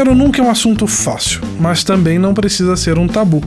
Dinheiro 0.00 0.18
nunca 0.18 0.40
é 0.40 0.42
um 0.42 0.50
assunto 0.50 0.86
fácil, 0.86 1.42
mas 1.60 1.84
também 1.84 2.18
não 2.18 2.32
precisa 2.32 2.74
ser 2.74 2.98
um 2.98 3.06
tabu. 3.06 3.42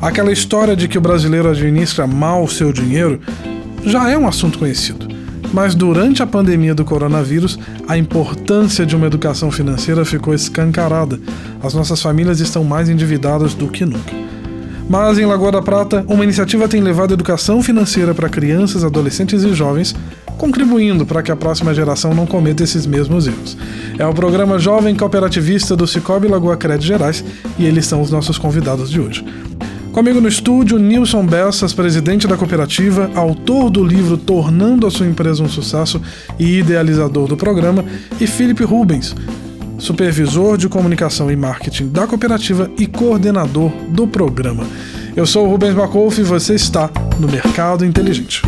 Aquela 0.00 0.32
história 0.32 0.74
de 0.74 0.88
que 0.88 0.98
o 0.98 1.00
brasileiro 1.00 1.48
administra 1.48 2.08
mal 2.08 2.42
o 2.42 2.48
seu 2.48 2.72
dinheiro 2.72 3.20
já 3.84 4.10
é 4.10 4.18
um 4.18 4.26
assunto 4.26 4.58
conhecido. 4.58 5.06
Mas 5.54 5.76
durante 5.76 6.20
a 6.20 6.26
pandemia 6.26 6.74
do 6.74 6.84
coronavírus, 6.84 7.56
a 7.86 7.96
importância 7.96 8.84
de 8.84 8.96
uma 8.96 9.06
educação 9.06 9.48
financeira 9.52 10.04
ficou 10.04 10.34
escancarada. 10.34 11.20
As 11.62 11.72
nossas 11.72 12.02
famílias 12.02 12.40
estão 12.40 12.64
mais 12.64 12.88
endividadas 12.88 13.54
do 13.54 13.68
que 13.68 13.84
nunca. 13.84 14.12
Mas 14.90 15.20
em 15.20 15.24
Lagoa 15.24 15.52
da 15.52 15.62
Prata, 15.62 16.04
uma 16.08 16.24
iniciativa 16.24 16.66
tem 16.66 16.80
levado 16.80 17.14
educação 17.14 17.62
financeira 17.62 18.12
para 18.12 18.28
crianças, 18.28 18.82
adolescentes 18.82 19.44
e 19.44 19.54
jovens, 19.54 19.94
contribuindo 20.42 21.06
para 21.06 21.22
que 21.22 21.30
a 21.30 21.36
próxima 21.36 21.72
geração 21.72 22.12
não 22.12 22.26
cometa 22.26 22.64
esses 22.64 22.84
mesmos 22.84 23.28
erros. 23.28 23.56
É 23.96 24.04
o 24.04 24.12
programa 24.12 24.58
Jovem 24.58 24.92
Cooperativista 24.96 25.76
do 25.76 25.86
Cicobi 25.86 26.26
Lagoa 26.26 26.56
Crédito 26.56 26.84
Gerais 26.84 27.24
e 27.56 27.64
eles 27.64 27.86
são 27.86 28.02
os 28.02 28.10
nossos 28.10 28.38
convidados 28.38 28.90
de 28.90 28.98
hoje. 28.98 29.24
Comigo 29.92 30.20
no 30.20 30.26
estúdio, 30.26 30.80
Nilson 30.80 31.24
Bessas, 31.24 31.72
presidente 31.72 32.26
da 32.26 32.36
cooperativa, 32.36 33.08
autor 33.14 33.70
do 33.70 33.84
livro 33.84 34.16
Tornando 34.16 34.84
a 34.84 34.90
Sua 34.90 35.06
Empresa 35.06 35.44
um 35.44 35.48
Sucesso 35.48 36.02
e 36.40 36.58
idealizador 36.58 37.28
do 37.28 37.36
programa, 37.36 37.84
e 38.20 38.26
Felipe 38.26 38.64
Rubens, 38.64 39.14
supervisor 39.78 40.56
de 40.56 40.68
comunicação 40.68 41.30
e 41.30 41.36
marketing 41.36 41.86
da 41.86 42.04
cooperativa 42.04 42.68
e 42.76 42.88
coordenador 42.88 43.70
do 43.90 44.08
programa. 44.08 44.64
Eu 45.14 45.24
sou 45.24 45.46
o 45.46 45.50
Rubens 45.50 45.74
Bacolf 45.74 46.20
e 46.20 46.24
você 46.24 46.56
está 46.56 46.90
no 47.20 47.28
Mercado 47.28 47.84
Inteligente. 47.84 48.42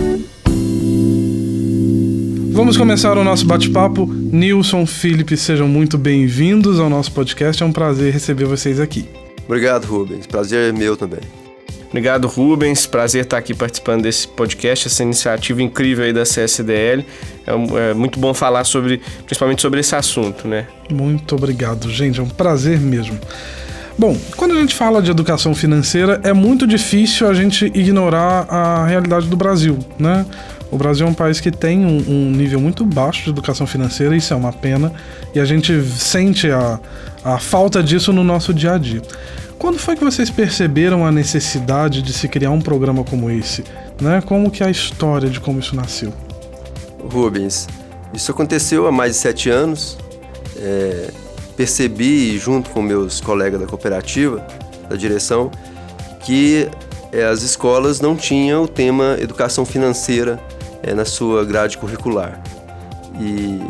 Vamos 2.55 2.77
começar 2.77 3.19
o 3.19 3.25
nosso 3.25 3.45
bate-papo. 3.45 4.07
Nilson, 4.07 4.87
Felipe, 4.87 5.37
sejam 5.37 5.67
muito 5.67 5.99
bem-vindos 5.99 6.79
ao 6.79 6.89
nosso 6.89 7.11
podcast. 7.11 7.61
É 7.61 7.67
um 7.67 7.73
prazer 7.73 8.13
receber 8.13 8.45
vocês 8.45 8.79
aqui. 8.79 9.09
Obrigado, 9.45 9.87
Rubens. 9.87 10.25
Prazer 10.25 10.69
é 10.69 10.73
meu 10.73 10.97
também. 10.97 11.19
Obrigado, 11.89 12.29
Rubens. 12.29 12.87
Prazer 12.87 13.25
estar 13.25 13.39
aqui 13.39 13.55
participando 13.55 14.03
desse 14.03 14.29
podcast, 14.29 14.87
essa 14.87 15.03
iniciativa 15.03 15.61
incrível 15.65 16.05
aí 16.05 16.13
da 16.13 16.23
CSDL. 16.23 17.05
É, 17.45 17.91
é, 17.91 17.93
muito 17.93 18.21
bom 18.21 18.33
falar 18.33 18.63
sobre, 18.63 19.01
principalmente 19.27 19.61
sobre 19.61 19.81
esse 19.81 19.97
assunto, 19.97 20.47
né? 20.47 20.69
Muito 20.89 21.35
obrigado, 21.35 21.91
gente. 21.91 22.21
É 22.21 22.23
um 22.23 22.29
prazer 22.29 22.79
mesmo. 22.79 23.19
Bom, 23.99 24.17
quando 24.37 24.53
a 24.53 24.61
gente 24.61 24.77
fala 24.77 25.03
de 25.03 25.11
educação 25.11 25.57
financeira, 25.57 26.21
é 26.23 26.33
muito 26.33 26.69
difícil 26.69 27.29
a 27.29 27.35
gente 27.35 27.67
ignorar 27.67 28.47
a 28.49 28.87
realidade 28.87 29.27
do 29.27 29.37
Brasil, 29.37 29.77
né? 29.99 30.25
O 30.71 30.77
Brasil 30.77 31.07
é 31.07 31.11
um 31.11 31.15
país 31.15 31.41
que 31.41 31.51
tem 31.51 31.85
um, 31.85 31.99
um, 32.09 32.31
nível 32.31 32.61
muito 32.61 32.85
baixo 32.85 33.25
de 33.25 33.31
educação 33.31 33.67
financeira, 33.67 34.17
isso 34.17 34.33
é 34.33 34.37
uma 34.37 34.53
pena, 34.53 34.93
e 35.35 35.41
a 35.41 35.45
gente 35.45 35.83
sente 35.83 36.51
a, 36.51 36.81
a 37.25 37.39
falta 37.39 37.83
disso 37.83 38.13
no 38.13 38.25
nosso 38.25 38.53
dia 38.53 38.73
a 38.73 38.79
dia. 38.79 39.03
Quando 39.59 39.79
foi 39.79 39.97
que 39.97 40.05
vocês 40.05 40.31
perceberam 40.31 41.07
a 41.07 41.13
necessidade 41.13 42.03
de 42.03 42.13
se 42.13 42.29
criar 42.29 42.51
um 42.51 42.61
programa 42.61 43.05
como 43.05 43.31
esse? 43.31 43.65
Né? 44.01 44.21
Como 44.21 44.51
que 44.51 44.63
é 44.63 44.67
a 44.67 44.71
história 44.71 45.31
de 45.31 45.41
como 45.41 45.61
isso 45.61 45.77
nasceu? 45.77 46.13
Rubens, 47.11 47.69
isso 48.13 48.31
aconteceu 48.31 48.87
há 48.87 48.93
mais 48.93 49.13
de 49.13 49.19
sete 49.19 49.49
anos. 49.49 49.97
É, 50.57 51.11
percebi, 51.57 52.37
junto 52.39 52.71
com 52.71 52.83
meus 52.83 53.21
colegas 53.21 53.61
da 53.61 53.67
cooperativa, 53.67 54.47
da 54.89 54.97
direção, 54.97 55.51
que 56.21 56.69
é, 57.15 57.25
as 57.25 57.43
escolas 57.43 58.01
não 58.01 58.17
tinham 58.17 58.65
o 58.65 58.69
tema 58.69 59.17
educação 59.21 59.65
financeira 59.65 60.41
é, 60.83 60.93
na 60.93 61.05
sua 61.05 61.45
grade 61.45 61.79
curricular. 61.79 62.43
E 63.21 63.61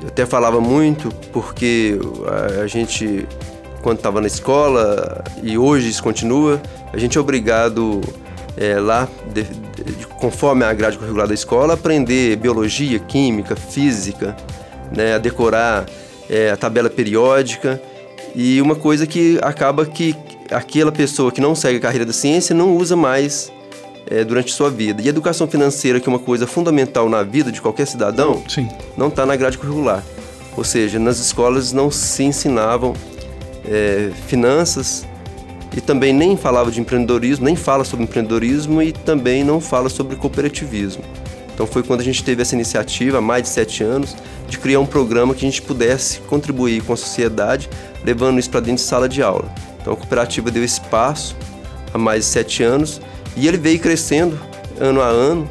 eu 0.00 0.08
até 0.08 0.24
falava 0.24 0.58
muito 0.58 1.10
porque 1.32 1.98
a, 2.26 2.62
a 2.62 2.66
gente, 2.66 3.28
quando 3.82 3.98
estava 3.98 4.22
na 4.22 4.26
escola, 4.26 5.22
e 5.42 5.58
hoje 5.58 5.90
isso 5.90 6.02
continua, 6.02 6.60
a 6.94 6.96
gente 6.96 7.18
é 7.18 7.20
obrigado 7.20 8.00
é, 8.56 8.80
lá, 8.80 9.06
de, 9.34 9.42
de, 9.42 10.06
conforme 10.06 10.64
a 10.64 10.72
grade 10.72 10.96
curricular 10.96 11.28
da 11.28 11.34
escola, 11.34 11.74
aprender 11.74 12.36
biologia, 12.36 12.98
química, 12.98 13.54
física, 13.54 14.34
né, 14.96 15.16
a 15.16 15.18
decorar 15.18 15.84
é, 16.30 16.50
a 16.50 16.56
tabela 16.56 16.88
periódica. 16.88 17.78
E 18.34 18.60
uma 18.62 18.74
coisa 18.74 19.06
que 19.06 19.38
acaba 19.42 19.84
que 19.84 20.14
aquela 20.50 20.92
pessoa 20.92 21.30
que 21.32 21.40
não 21.40 21.54
segue 21.54 21.78
a 21.78 21.80
carreira 21.80 22.04
da 22.04 22.12
ciência 22.12 22.54
não 22.54 22.76
usa 22.76 22.96
mais 22.96 23.52
é, 24.08 24.24
durante 24.24 24.52
sua 24.52 24.70
vida. 24.70 25.02
E 25.02 25.08
educação 25.08 25.46
financeira, 25.46 26.00
que 26.00 26.08
é 26.08 26.12
uma 26.12 26.18
coisa 26.18 26.46
fundamental 26.46 27.08
na 27.08 27.22
vida 27.22 27.50
de 27.50 27.60
qualquer 27.60 27.86
cidadão, 27.86 28.42
Sim. 28.48 28.68
não 28.96 29.08
está 29.08 29.26
na 29.26 29.36
grade 29.36 29.58
curricular. 29.58 30.02
Ou 30.56 30.64
seja, 30.64 30.98
nas 30.98 31.18
escolas 31.18 31.72
não 31.72 31.90
se 31.90 32.22
ensinavam 32.22 32.94
é, 33.64 34.10
finanças 34.26 35.06
e 35.76 35.80
também 35.80 36.12
nem 36.12 36.36
falava 36.36 36.70
de 36.70 36.80
empreendedorismo, 36.80 37.44
nem 37.44 37.56
fala 37.56 37.84
sobre 37.84 38.04
empreendedorismo 38.04 38.80
e 38.80 38.92
também 38.92 39.44
não 39.44 39.60
fala 39.60 39.88
sobre 39.88 40.16
cooperativismo. 40.16 41.02
Então 41.52 41.66
foi 41.66 41.82
quando 41.82 42.00
a 42.00 42.04
gente 42.04 42.22
teve 42.22 42.42
essa 42.42 42.54
iniciativa, 42.54 43.18
há 43.18 43.20
mais 43.20 43.42
de 43.42 43.48
sete 43.48 43.82
anos, 43.82 44.14
de 44.48 44.58
criar 44.58 44.78
um 44.78 44.86
programa 44.86 45.34
que 45.34 45.44
a 45.44 45.48
gente 45.48 45.62
pudesse 45.62 46.20
contribuir 46.20 46.82
com 46.82 46.92
a 46.92 46.96
sociedade, 46.96 47.68
levando 48.04 48.38
isso 48.38 48.50
para 48.50 48.60
dentro 48.60 48.76
de 48.76 48.88
sala 48.88 49.08
de 49.08 49.22
aula. 49.22 49.50
Então 49.86 49.94
a 49.94 49.96
cooperativa 49.96 50.50
deu 50.50 50.64
espaço 50.64 51.36
há 51.94 51.96
mais 51.96 52.24
de 52.24 52.30
sete 52.30 52.60
anos 52.60 53.00
e 53.36 53.46
ele 53.46 53.56
veio 53.56 53.78
crescendo 53.78 54.36
ano 54.80 55.00
a 55.00 55.06
ano 55.06 55.48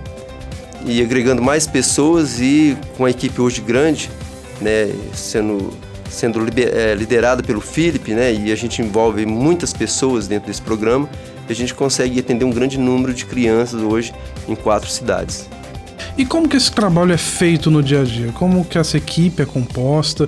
e 0.86 1.02
agregando 1.02 1.42
mais 1.42 1.66
pessoas 1.66 2.42
e 2.42 2.78
com 2.98 3.06
a 3.06 3.10
equipe 3.10 3.40
hoje 3.40 3.62
grande, 3.62 4.12
né, 4.60 4.92
sendo 5.14 5.72
sendo 6.10 6.40
é, 6.58 6.94
liderada 6.96 7.42
pelo 7.42 7.62
Felipe, 7.62 8.12
né, 8.14 8.34
e 8.34 8.52
a 8.52 8.56
gente 8.56 8.82
envolve 8.82 9.26
muitas 9.26 9.72
pessoas 9.72 10.28
dentro 10.28 10.48
desse 10.48 10.62
programa, 10.62 11.10
a 11.50 11.54
gente 11.54 11.74
consegue 11.74 12.20
atender 12.20 12.44
um 12.44 12.52
grande 12.52 12.78
número 12.78 13.14
de 13.14 13.26
crianças 13.26 13.82
hoje 13.82 14.14
em 14.50 14.56
quatro 14.56 14.90
cidades. 14.90 15.50
E 16.18 16.26
como 16.26 16.48
que 16.48 16.58
esse 16.58 16.72
trabalho 16.72 17.14
é 17.14 17.18
feito 17.18 17.72
no 17.72 17.82
dia 17.82 18.02
a 18.02 18.04
dia? 18.04 18.34
Como 18.34 18.66
que 18.66 18.78
essa 18.78 18.98
equipe 18.98 19.42
é 19.42 19.46
composta? 19.46 20.28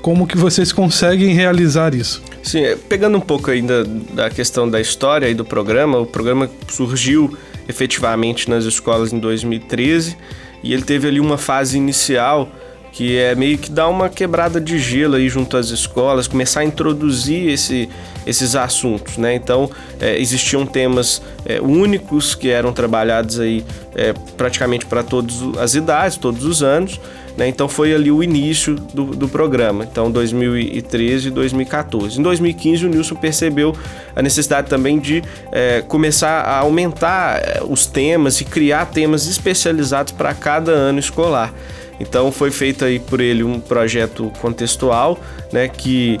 Como 0.00 0.28
que 0.28 0.36
vocês 0.36 0.72
conseguem 0.72 1.34
realizar 1.34 1.92
isso? 1.92 2.22
Sim, 2.42 2.64
é, 2.64 2.76
pegando 2.76 3.16
um 3.16 3.20
pouco 3.20 3.50
ainda 3.50 3.84
da 3.84 4.28
questão 4.28 4.68
da 4.68 4.80
história 4.80 5.28
e 5.28 5.34
do 5.34 5.44
programa, 5.44 5.98
o 5.98 6.06
programa 6.06 6.50
surgiu 6.68 7.36
efetivamente 7.68 8.50
nas 8.50 8.64
escolas 8.64 9.12
em 9.12 9.18
2013 9.18 10.16
e 10.62 10.72
ele 10.72 10.82
teve 10.82 11.06
ali 11.06 11.20
uma 11.20 11.38
fase 11.38 11.76
inicial 11.76 12.50
que 12.92 13.16
é 13.16 13.34
meio 13.34 13.56
que 13.56 13.70
dar 13.70 13.88
uma 13.88 14.10
quebrada 14.10 14.60
de 14.60 14.78
gelo 14.78 15.16
aí 15.16 15.26
junto 15.26 15.56
às 15.56 15.70
escolas, 15.70 16.28
começar 16.28 16.60
a 16.60 16.64
introduzir 16.64 17.48
esse, 17.48 17.88
esses 18.26 18.54
assuntos, 18.54 19.16
né? 19.16 19.34
Então 19.34 19.70
é, 19.98 20.18
existiam 20.20 20.66
temas 20.66 21.22
é, 21.46 21.58
únicos 21.58 22.34
que 22.34 22.50
eram 22.50 22.70
trabalhados 22.70 23.40
aí 23.40 23.64
é, 23.94 24.12
praticamente 24.36 24.84
para 24.84 25.02
todas 25.02 25.36
as 25.58 25.74
idades, 25.74 26.18
todos 26.18 26.44
os 26.44 26.62
anos. 26.62 27.00
Né? 27.36 27.48
Então 27.48 27.68
foi 27.68 27.94
ali 27.94 28.10
o 28.10 28.22
início 28.22 28.74
do, 28.74 29.06
do 29.06 29.28
programa, 29.28 29.84
então 29.84 30.10
2013 30.10 31.28
e 31.28 31.30
2014. 31.30 32.18
Em 32.18 32.22
2015 32.22 32.86
o 32.86 32.88
Nilson 32.88 33.14
percebeu 33.14 33.74
a 34.14 34.22
necessidade 34.22 34.68
também 34.68 34.98
de 34.98 35.22
é, 35.50 35.82
começar 35.82 36.42
a 36.42 36.58
aumentar 36.58 37.40
é, 37.42 37.62
os 37.66 37.86
temas 37.86 38.40
e 38.40 38.44
criar 38.44 38.86
temas 38.86 39.26
especializados 39.26 40.12
para 40.12 40.34
cada 40.34 40.72
ano 40.72 40.98
escolar. 40.98 41.52
Então 41.98 42.30
foi 42.32 42.50
feito 42.50 42.84
aí 42.84 42.98
por 42.98 43.20
ele 43.20 43.42
um 43.42 43.60
projeto 43.60 44.30
contextual, 44.40 45.18
né, 45.52 45.68
que 45.68 46.18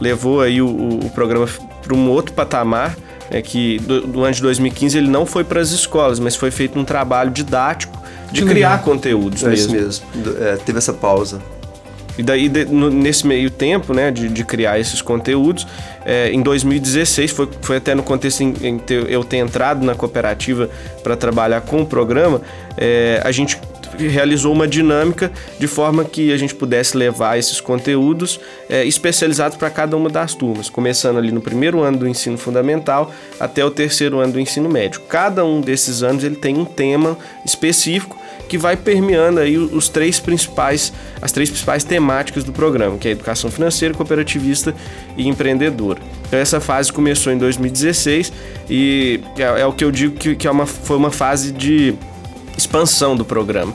levou 0.00 0.40
aí 0.40 0.62
o, 0.62 0.68
o 0.68 1.10
programa 1.10 1.48
para 1.82 1.94
um 1.94 2.08
outro 2.08 2.32
patamar, 2.32 2.96
é 3.30 3.42
que 3.42 3.78
do, 3.80 4.02
do, 4.02 4.24
ano 4.24 4.34
de 4.34 4.42
2015 4.42 4.96
ele 4.96 5.08
não 5.08 5.26
foi 5.26 5.44
para 5.44 5.60
as 5.60 5.70
escolas, 5.70 6.18
mas 6.18 6.36
foi 6.36 6.50
feito 6.50 6.78
um 6.78 6.84
trabalho 6.84 7.30
didático 7.30 8.03
de 8.34 8.42
que 8.42 8.48
criar 8.48 8.70
legal. 8.70 8.84
conteúdos 8.84 9.42
é 9.42 9.48
mesmo. 9.48 9.76
Isso 9.76 10.02
mesmo. 10.14 10.42
É, 10.42 10.56
teve 10.56 10.78
essa 10.78 10.92
pausa. 10.92 11.40
E 12.16 12.22
daí, 12.22 12.48
de, 12.48 12.64
no, 12.66 12.90
nesse 12.90 13.26
meio 13.26 13.50
tempo, 13.50 13.92
né, 13.92 14.10
de, 14.10 14.28
de 14.28 14.44
criar 14.44 14.78
esses 14.78 15.02
conteúdos, 15.02 15.66
é, 16.04 16.30
em 16.30 16.42
2016, 16.42 17.30
foi, 17.32 17.48
foi 17.60 17.76
até 17.76 17.94
no 17.94 18.02
contexto 18.02 18.40
em, 18.42 18.54
em 18.62 18.78
ter, 18.78 19.10
eu 19.10 19.24
ter 19.24 19.38
entrado 19.38 19.84
na 19.84 19.94
cooperativa 19.94 20.68
para 21.02 21.16
trabalhar 21.16 21.60
com 21.62 21.82
o 21.82 21.86
programa, 21.86 22.40
é, 22.76 23.20
a 23.24 23.32
gente 23.32 23.58
realizou 23.96 24.52
uma 24.52 24.66
dinâmica 24.66 25.30
de 25.58 25.66
forma 25.66 26.04
que 26.04 26.32
a 26.32 26.36
gente 26.36 26.54
pudesse 26.54 26.96
levar 26.96 27.38
esses 27.38 27.60
conteúdos 27.60 28.40
é, 28.68 28.84
especializados 28.84 29.56
para 29.56 29.70
cada 29.70 29.96
uma 29.96 30.10
das 30.10 30.34
turmas, 30.34 30.68
começando 30.68 31.18
ali 31.18 31.30
no 31.30 31.40
primeiro 31.40 31.80
ano 31.80 31.98
do 31.98 32.08
ensino 32.08 32.36
fundamental 32.36 33.12
até 33.38 33.64
o 33.64 33.70
terceiro 33.70 34.18
ano 34.18 34.32
do 34.32 34.40
ensino 34.40 34.68
médio. 34.68 35.00
Cada 35.08 35.44
um 35.44 35.60
desses 35.60 36.02
anos 36.02 36.24
ele 36.24 36.36
tem 36.36 36.56
um 36.56 36.64
tema 36.64 37.16
específico 37.44 38.23
que 38.48 38.58
vai 38.58 38.76
permeando 38.76 39.40
aí 39.40 39.56
os 39.56 39.88
três 39.88 40.20
principais, 40.20 40.92
as 41.20 41.32
três 41.32 41.48
principais 41.48 41.84
temáticas 41.84 42.44
do 42.44 42.52
programa, 42.52 42.98
que 42.98 43.08
é 43.08 43.10
educação 43.10 43.50
financeira, 43.50 43.94
cooperativista 43.94 44.74
e 45.16 45.28
empreendedora. 45.28 46.00
Então 46.26 46.38
essa 46.38 46.60
fase 46.60 46.92
começou 46.92 47.32
em 47.32 47.38
2016 47.38 48.32
e 48.68 49.20
é, 49.38 49.60
é 49.62 49.66
o 49.66 49.72
que 49.72 49.84
eu 49.84 49.90
digo 49.90 50.16
que, 50.16 50.34
que 50.36 50.46
é 50.46 50.50
uma, 50.50 50.66
foi 50.66 50.96
uma 50.96 51.10
fase 51.10 51.52
de 51.52 51.94
expansão 52.56 53.16
do 53.16 53.24
programa. 53.24 53.72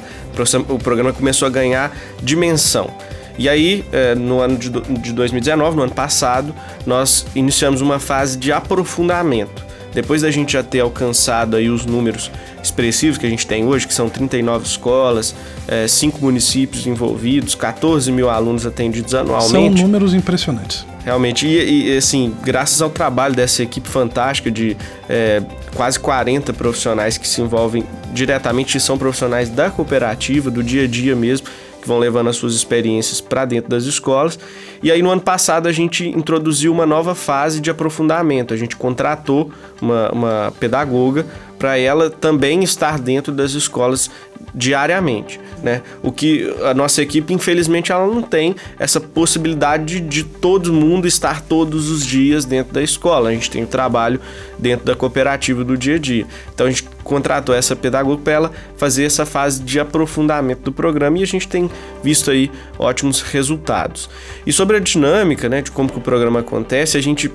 O 0.70 0.80
programa 0.80 1.12
começou 1.12 1.48
a 1.48 1.52
ganhar 1.52 1.96
dimensão. 2.24 2.90
E 3.38 3.48
aí, 3.48 3.86
é, 3.92 4.16
no 4.16 4.40
ano 4.40 4.58
de, 4.58 4.70
de 4.70 5.14
2019, 5.14 5.76
no 5.76 5.84
ano 5.84 5.94
passado, 5.94 6.54
nós 6.86 7.26
iniciamos 7.34 7.80
uma 7.80 7.98
fase 7.98 8.38
de 8.38 8.52
aprofundamento. 8.52 9.69
Depois 9.94 10.22
da 10.22 10.32
gente 10.32 10.54
já 10.54 10.64
ter 10.64 10.82
alcançado 10.82 11.56
aí 11.56 11.70
os 11.70 11.86
números 11.86 12.32
expressivos 12.62 13.18
que 13.18 13.26
a 13.26 13.30
gente 13.30 13.48
tem 13.48 13.66
hoje, 13.66 13.88
que 13.88 13.94
são 13.94 14.10
39 14.10 14.66
escolas, 14.66 15.36
é, 15.68 15.88
5 15.88 16.20
municípios 16.22 16.86
envolvidos, 16.86 17.56
14 17.56 18.12
mil 18.12 18.30
alunos 18.30 18.66
atendidos 18.66 19.16
anualmente. 19.16 19.78
São 19.78 19.88
números 19.88 20.14
impressionantes. 20.14 20.86
Realmente, 21.04 21.48
e, 21.48 21.94
e, 21.94 21.98
assim, 21.98 22.34
graças 22.44 22.82
ao 22.82 22.90
trabalho 22.90 23.34
dessa 23.34 23.64
equipe 23.64 23.88
fantástica 23.88 24.52
de 24.52 24.76
é, 25.08 25.42
quase 25.74 26.00
40 26.00 26.54
profissionais 26.54 27.18
que 27.18 27.28
se 27.28 27.42
envolvem 27.42 27.84
diretamente 28.14 28.78
e 28.78 28.82
são 28.82 28.98
profissionais 28.98 29.50
da 29.50 29.72
cooperativa, 29.72 30.52
do 30.52 30.62
dia 30.62 30.84
a 30.84 30.88
dia 30.88 31.16
mesmo, 31.16 31.48
que 31.82 31.88
vão 31.88 31.98
levando 32.00 32.30
as 32.30 32.36
suas 32.36 32.54
experiências 32.54 33.22
para 33.22 33.46
dentro 33.46 33.70
das 33.70 33.86
escolas. 33.86 34.38
E 34.82 34.92
aí 34.92 35.02
no 35.02 35.10
ano 35.10 35.22
passado 35.22 35.68
a 35.68 35.72
gente 35.72 36.08
introduziu 36.08 36.72
uma 36.72 36.86
nova 36.86 37.16
fase 37.16 37.60
de 37.60 37.70
aprofundamento. 37.70 38.54
A 38.54 38.58
gente 38.58 38.76
contratou 38.76 39.52
uma, 39.82 40.12
uma 40.12 40.54
pedagoga 40.60 41.26
para 41.60 41.78
ela 41.78 42.10
também 42.10 42.64
estar 42.64 42.98
dentro 42.98 43.34
das 43.34 43.52
escolas 43.52 44.10
diariamente, 44.56 45.40
né? 45.62 45.82
O 46.02 46.12
que 46.12 46.52
a 46.64 46.74
nossa 46.74 47.02
equipe, 47.02 47.34
infelizmente, 47.34 47.92
ela 47.92 48.08
não 48.08 48.22
tem 48.22 48.56
essa 48.80 49.00
possibilidade 49.00 50.00
de 50.00 50.24
todo 50.24 50.74
mundo 50.74 51.06
estar 51.06 51.42
todos 51.42 51.92
os 51.92 52.06
dias 52.06 52.46
dentro 52.46 52.74
da 52.74 52.82
escola. 52.82 53.30
A 53.30 53.34
gente 53.34 53.52
tem 53.52 53.64
o 53.64 53.68
trabalho 53.68 54.20
dentro 54.58 54.86
da 54.86 54.96
cooperativa 54.96 55.64
do 55.64 55.78
dia 55.78 55.96
a 55.96 56.00
dia. 56.00 56.26
Então 56.54 56.66
a 56.66 56.70
gente 56.70 56.86
contratou 57.04 57.54
essa 57.54 57.76
pedagoga 57.76 58.22
para 58.24 58.34
ela 58.34 58.52
fazer 58.78 59.04
essa 59.04 59.26
fase 59.26 59.62
de 59.62 59.80
aprofundamento 59.80 60.62
do 60.62 60.72
programa 60.72 61.20
e 61.20 61.24
a 61.24 61.28
gente 61.28 61.48
tem 61.48 61.70
visto 62.02 62.32
aí 62.32 62.50
ótimos 62.78 63.22
resultados. 63.22 64.10
E 64.46 64.54
sobre 64.54 64.78
a 64.78 64.80
dinâmica, 64.80 65.50
né, 65.50 65.62
de 65.62 65.72
como 65.72 65.90
que 65.90 65.98
o 65.98 66.02
programa 66.02 66.40
acontece, 66.40 66.98
a 66.98 67.02
gente 67.02 67.30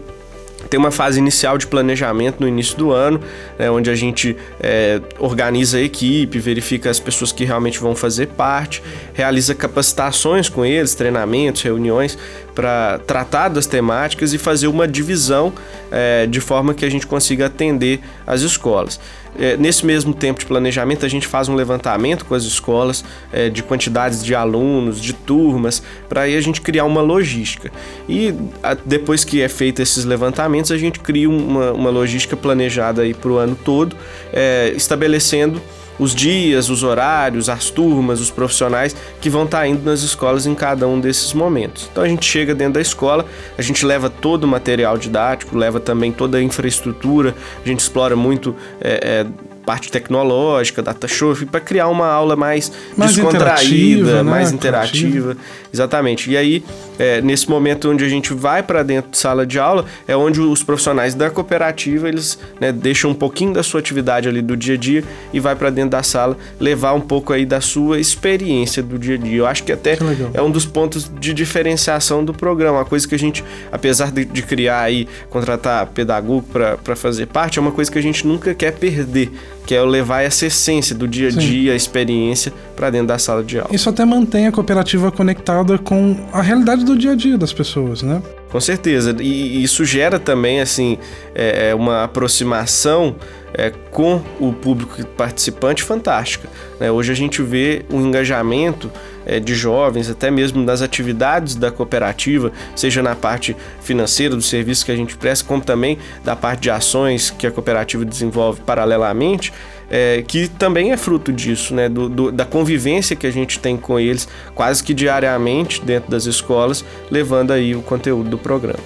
tem 0.74 0.78
uma 0.80 0.90
fase 0.90 1.20
inicial 1.20 1.56
de 1.56 1.68
planejamento 1.68 2.40
no 2.40 2.48
início 2.48 2.76
do 2.76 2.90
ano, 2.90 3.20
né, 3.56 3.70
onde 3.70 3.88
a 3.88 3.94
gente 3.94 4.36
é, 4.58 5.00
organiza 5.20 5.78
a 5.78 5.80
equipe, 5.80 6.36
verifica 6.40 6.90
as 6.90 6.98
pessoas 6.98 7.30
que 7.30 7.44
realmente 7.44 7.78
vão 7.78 7.94
fazer 7.94 8.26
parte, 8.26 8.82
realiza 9.12 9.54
capacitações 9.54 10.48
com 10.48 10.64
eles, 10.64 10.92
treinamentos, 10.96 11.62
reuniões 11.62 12.18
para 12.56 12.98
tratar 13.06 13.50
das 13.50 13.66
temáticas 13.66 14.32
e 14.32 14.38
fazer 14.38 14.66
uma 14.66 14.88
divisão 14.88 15.52
é, 15.92 16.26
de 16.26 16.40
forma 16.40 16.74
que 16.74 16.84
a 16.84 16.90
gente 16.90 17.06
consiga 17.06 17.46
atender 17.46 18.00
as 18.26 18.40
escolas. 18.40 18.98
É, 19.38 19.56
nesse 19.56 19.84
mesmo 19.84 20.14
tempo 20.14 20.40
de 20.40 20.46
planejamento, 20.46 21.04
a 21.04 21.08
gente 21.08 21.26
faz 21.26 21.48
um 21.48 21.54
levantamento 21.54 22.24
com 22.24 22.34
as 22.34 22.44
escolas 22.44 23.04
é, 23.32 23.48
de 23.48 23.62
quantidades 23.62 24.24
de 24.24 24.34
alunos, 24.34 25.00
de 25.00 25.12
turmas, 25.12 25.82
para 26.08 26.22
aí 26.22 26.36
a 26.36 26.40
gente 26.40 26.60
criar 26.60 26.84
uma 26.84 27.00
logística. 27.00 27.70
E 28.08 28.34
a, 28.62 28.74
depois 28.74 29.24
que 29.24 29.42
é 29.42 29.48
feito 29.48 29.82
esses 29.82 30.04
levantamentos, 30.04 30.70
a 30.70 30.78
gente 30.78 31.00
cria 31.00 31.28
uma, 31.28 31.72
uma 31.72 31.90
logística 31.90 32.36
planejada 32.36 33.02
para 33.20 33.30
o 33.30 33.36
ano 33.36 33.56
todo, 33.64 33.96
é, 34.32 34.72
estabelecendo 34.76 35.60
os 35.98 36.14
dias, 36.14 36.68
os 36.68 36.82
horários, 36.82 37.48
as 37.48 37.70
turmas, 37.70 38.20
os 38.20 38.30
profissionais 38.30 38.96
que 39.20 39.30
vão 39.30 39.44
estar 39.44 39.60
tá 39.60 39.66
indo 39.66 39.84
nas 39.84 40.02
escolas 40.02 40.46
em 40.46 40.54
cada 40.54 40.86
um 40.86 41.00
desses 41.00 41.32
momentos. 41.32 41.88
Então 41.90 42.04
a 42.04 42.08
gente 42.08 42.26
chega 42.26 42.54
dentro 42.54 42.74
da 42.74 42.80
escola, 42.80 43.26
a 43.56 43.62
gente 43.62 43.84
leva 43.84 44.10
todo 44.10 44.44
o 44.44 44.48
material 44.48 44.98
didático, 44.98 45.56
leva 45.56 45.80
também 45.80 46.12
toda 46.12 46.38
a 46.38 46.42
infraestrutura, 46.42 47.34
a 47.64 47.68
gente 47.68 47.80
explora 47.80 48.16
muito. 48.16 48.54
É, 48.80 49.24
é, 49.24 49.53
parte 49.64 49.90
tecnológica, 49.90 50.82
data 50.82 51.08
show, 51.08 51.34
para 51.50 51.60
criar 51.60 51.88
uma 51.88 52.06
aula 52.06 52.36
mais, 52.36 52.70
mais 52.96 53.14
descontraída, 53.14 54.16
né? 54.16 54.22
mais 54.22 54.52
interativa. 54.52 55.36
Exatamente. 55.72 56.30
E 56.30 56.36
aí, 56.36 56.64
é, 56.98 57.20
nesse 57.20 57.48
momento 57.50 57.90
onde 57.90 58.04
a 58.04 58.08
gente 58.08 58.32
vai 58.32 58.62
para 58.62 58.82
dentro 58.82 59.10
de 59.10 59.18
sala 59.18 59.46
de 59.46 59.58
aula, 59.58 59.84
é 60.06 60.16
onde 60.16 60.40
os 60.40 60.62
profissionais 60.62 61.14
da 61.14 61.30
cooperativa 61.30 62.08
eles 62.08 62.38
né, 62.60 62.70
deixam 62.70 63.10
um 63.10 63.14
pouquinho 63.14 63.52
da 63.52 63.62
sua 63.62 63.80
atividade 63.80 64.28
ali 64.28 64.40
do 64.40 64.56
dia 64.56 64.74
a 64.74 64.76
dia 64.76 65.02
e 65.32 65.40
vai 65.40 65.56
para 65.56 65.70
dentro 65.70 65.90
da 65.90 66.02
sala 66.02 66.36
levar 66.60 66.92
um 66.92 67.00
pouco 67.00 67.32
aí 67.32 67.44
da 67.44 67.60
sua 67.60 67.98
experiência 67.98 68.82
do 68.82 68.98
dia 68.98 69.16
a 69.16 69.18
dia. 69.18 69.38
Eu 69.38 69.46
acho 69.46 69.64
que 69.64 69.72
até 69.72 69.96
que 69.96 70.04
é 70.32 70.40
um 70.40 70.50
dos 70.50 70.64
pontos 70.64 71.10
de 71.18 71.34
diferenciação 71.34 72.24
do 72.24 72.32
programa, 72.32 72.78
uma 72.78 72.84
coisa 72.84 73.06
que 73.08 73.14
a 73.14 73.18
gente, 73.18 73.44
apesar 73.72 74.12
de, 74.12 74.24
de 74.24 74.42
criar 74.42 74.80
aí, 74.80 75.08
contratar 75.30 75.86
pedagogo 75.86 76.46
para 76.52 76.96
fazer 76.96 77.26
parte, 77.26 77.58
é 77.58 77.62
uma 77.62 77.72
coisa 77.72 77.90
que 77.90 77.98
a 77.98 78.02
gente 78.02 78.26
nunca 78.26 78.54
quer 78.54 78.72
perder 78.72 79.32
que 79.66 79.74
é 79.74 79.82
levar 79.82 80.22
essa 80.22 80.46
essência 80.46 80.94
do 80.94 81.08
dia 81.08 81.28
a 81.28 81.30
dia, 81.30 81.72
a 81.72 81.76
experiência 81.76 82.52
para 82.76 82.90
dentro 82.90 83.08
da 83.08 83.18
sala 83.18 83.42
de 83.42 83.58
aula. 83.58 83.74
Isso 83.74 83.88
até 83.88 84.04
mantém 84.04 84.46
a 84.46 84.52
cooperativa 84.52 85.10
conectada 85.10 85.78
com 85.78 86.16
a 86.32 86.42
realidade 86.42 86.84
do 86.84 86.96
dia 86.96 87.12
a 87.12 87.14
dia 87.14 87.38
das 87.38 87.52
pessoas, 87.52 88.02
né? 88.02 88.22
Com 88.54 88.60
certeza. 88.60 89.16
E 89.20 89.64
isso 89.64 89.84
gera 89.84 90.16
também 90.16 90.60
assim 90.60 90.96
é, 91.34 91.70
é 91.70 91.74
uma 91.74 92.04
aproximação 92.04 93.16
é, 93.52 93.72
com 93.90 94.22
o 94.38 94.52
público 94.52 95.04
participante 95.04 95.82
fantástica. 95.82 96.48
Né? 96.78 96.88
Hoje 96.88 97.10
a 97.10 97.16
gente 97.16 97.42
vê 97.42 97.84
um 97.90 98.00
engajamento 98.00 98.92
é, 99.26 99.40
de 99.40 99.56
jovens, 99.56 100.08
até 100.08 100.30
mesmo 100.30 100.62
nas 100.62 100.82
atividades 100.82 101.56
da 101.56 101.72
cooperativa, 101.72 102.52
seja 102.76 103.02
na 103.02 103.16
parte 103.16 103.56
financeira 103.80 104.36
do 104.36 104.42
serviço 104.42 104.86
que 104.86 104.92
a 104.92 104.96
gente 104.96 105.16
presta, 105.16 105.44
como 105.44 105.60
também 105.60 105.98
da 106.24 106.36
parte 106.36 106.60
de 106.60 106.70
ações 106.70 107.30
que 107.30 107.48
a 107.48 107.50
cooperativa 107.50 108.04
desenvolve 108.04 108.60
paralelamente, 108.60 109.52
é, 109.90 110.22
que 110.26 110.48
também 110.48 110.92
é 110.92 110.96
fruto 110.96 111.32
disso, 111.32 111.74
né? 111.74 111.88
Do, 111.88 112.08
do, 112.08 112.32
da 112.32 112.44
convivência 112.44 113.14
que 113.14 113.26
a 113.26 113.30
gente 113.30 113.58
tem 113.58 113.76
com 113.76 113.98
eles 113.98 114.28
quase 114.54 114.82
que 114.82 114.94
diariamente 114.94 115.80
dentro 115.82 116.10
das 116.10 116.26
escolas, 116.26 116.84
levando 117.10 117.52
aí 117.52 117.74
o 117.74 117.82
conteúdo 117.82 118.28
do 118.30 118.38
programa. 118.38 118.80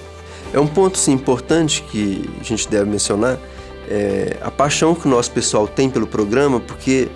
É 0.53 0.59
um 0.59 0.67
ponto 0.67 0.97
sim, 0.97 1.13
importante 1.13 1.83
que 1.91 2.27
a 2.39 2.43
gente 2.43 2.67
deve 2.67 2.89
mencionar, 2.89 3.37
é 3.87 4.37
a 4.41 4.51
paixão 4.51 4.93
que 4.95 5.07
o 5.07 5.09
nosso 5.09 5.31
pessoal 5.31 5.67
tem 5.67 5.89
pelo 5.89 6.07
programa, 6.07 6.59
porque 6.59 7.07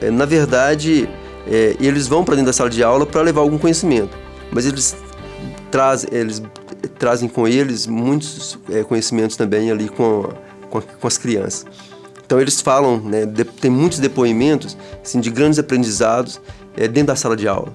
é, 0.00 0.10
na 0.10 0.24
verdade 0.24 1.08
é, 1.46 1.76
eles 1.80 2.06
vão 2.06 2.24
para 2.24 2.34
dentro 2.34 2.46
da 2.46 2.52
sala 2.52 2.70
de 2.70 2.82
aula 2.82 3.06
para 3.06 3.22
levar 3.22 3.40
algum 3.40 3.58
conhecimento, 3.58 4.16
mas 4.50 4.66
eles 4.66 4.96
trazem, 5.70 6.08
eles 6.12 6.42
trazem 6.98 7.28
com 7.28 7.46
eles 7.46 7.86
muitos 7.86 8.58
é, 8.70 8.82
conhecimentos 8.82 9.36
também 9.36 9.70
ali 9.70 9.88
com, 9.88 10.28
com, 10.68 10.80
com, 10.80 11.06
as 11.06 11.16
crianças. 11.16 11.66
Então 12.30 12.40
eles 12.40 12.60
falam, 12.60 13.00
né, 13.00 13.26
de, 13.26 13.42
tem 13.42 13.68
muitos 13.68 13.98
depoimentos 13.98 14.76
assim, 15.02 15.18
de 15.18 15.30
grandes 15.30 15.58
aprendizados 15.58 16.40
é, 16.76 16.86
dentro 16.86 17.08
da 17.08 17.16
sala 17.16 17.36
de 17.36 17.48
aula. 17.48 17.74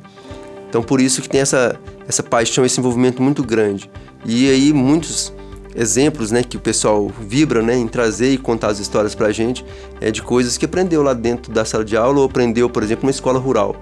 Então 0.70 0.82
por 0.82 1.02
isso 1.02 1.22
que 1.22 1.28
tem 1.28 1.42
essa, 1.42 1.78
essa 2.08 2.24
paixão, 2.24 2.64
esse 2.64 2.80
envolvimento 2.80 3.22
muito 3.22 3.44
grande. 3.44 3.92
E 4.24 4.50
aí 4.50 4.72
muitos 4.72 5.34
exemplos, 5.76 6.32
né, 6.32 6.42
que 6.42 6.56
o 6.56 6.60
pessoal 6.62 7.12
vibra, 7.20 7.62
né, 7.62 7.76
em 7.76 7.86
trazer 7.86 8.32
e 8.32 8.38
contar 8.38 8.70
as 8.70 8.80
histórias 8.80 9.14
para 9.14 9.28
a 9.28 9.32
gente, 9.34 9.66
é 10.00 10.10
de 10.10 10.22
coisas 10.22 10.58
que 10.58 10.64
aprendeu 10.64 11.04
lá 11.04 11.14
dentro 11.14 11.52
da 11.52 11.66
sala 11.66 11.84
de 11.84 11.98
aula 11.98 12.20
ou 12.20 12.26
aprendeu, 12.26 12.70
por 12.70 12.82
exemplo, 12.82 13.04
numa 13.04 13.12
escola 13.12 13.38
rural. 13.38 13.76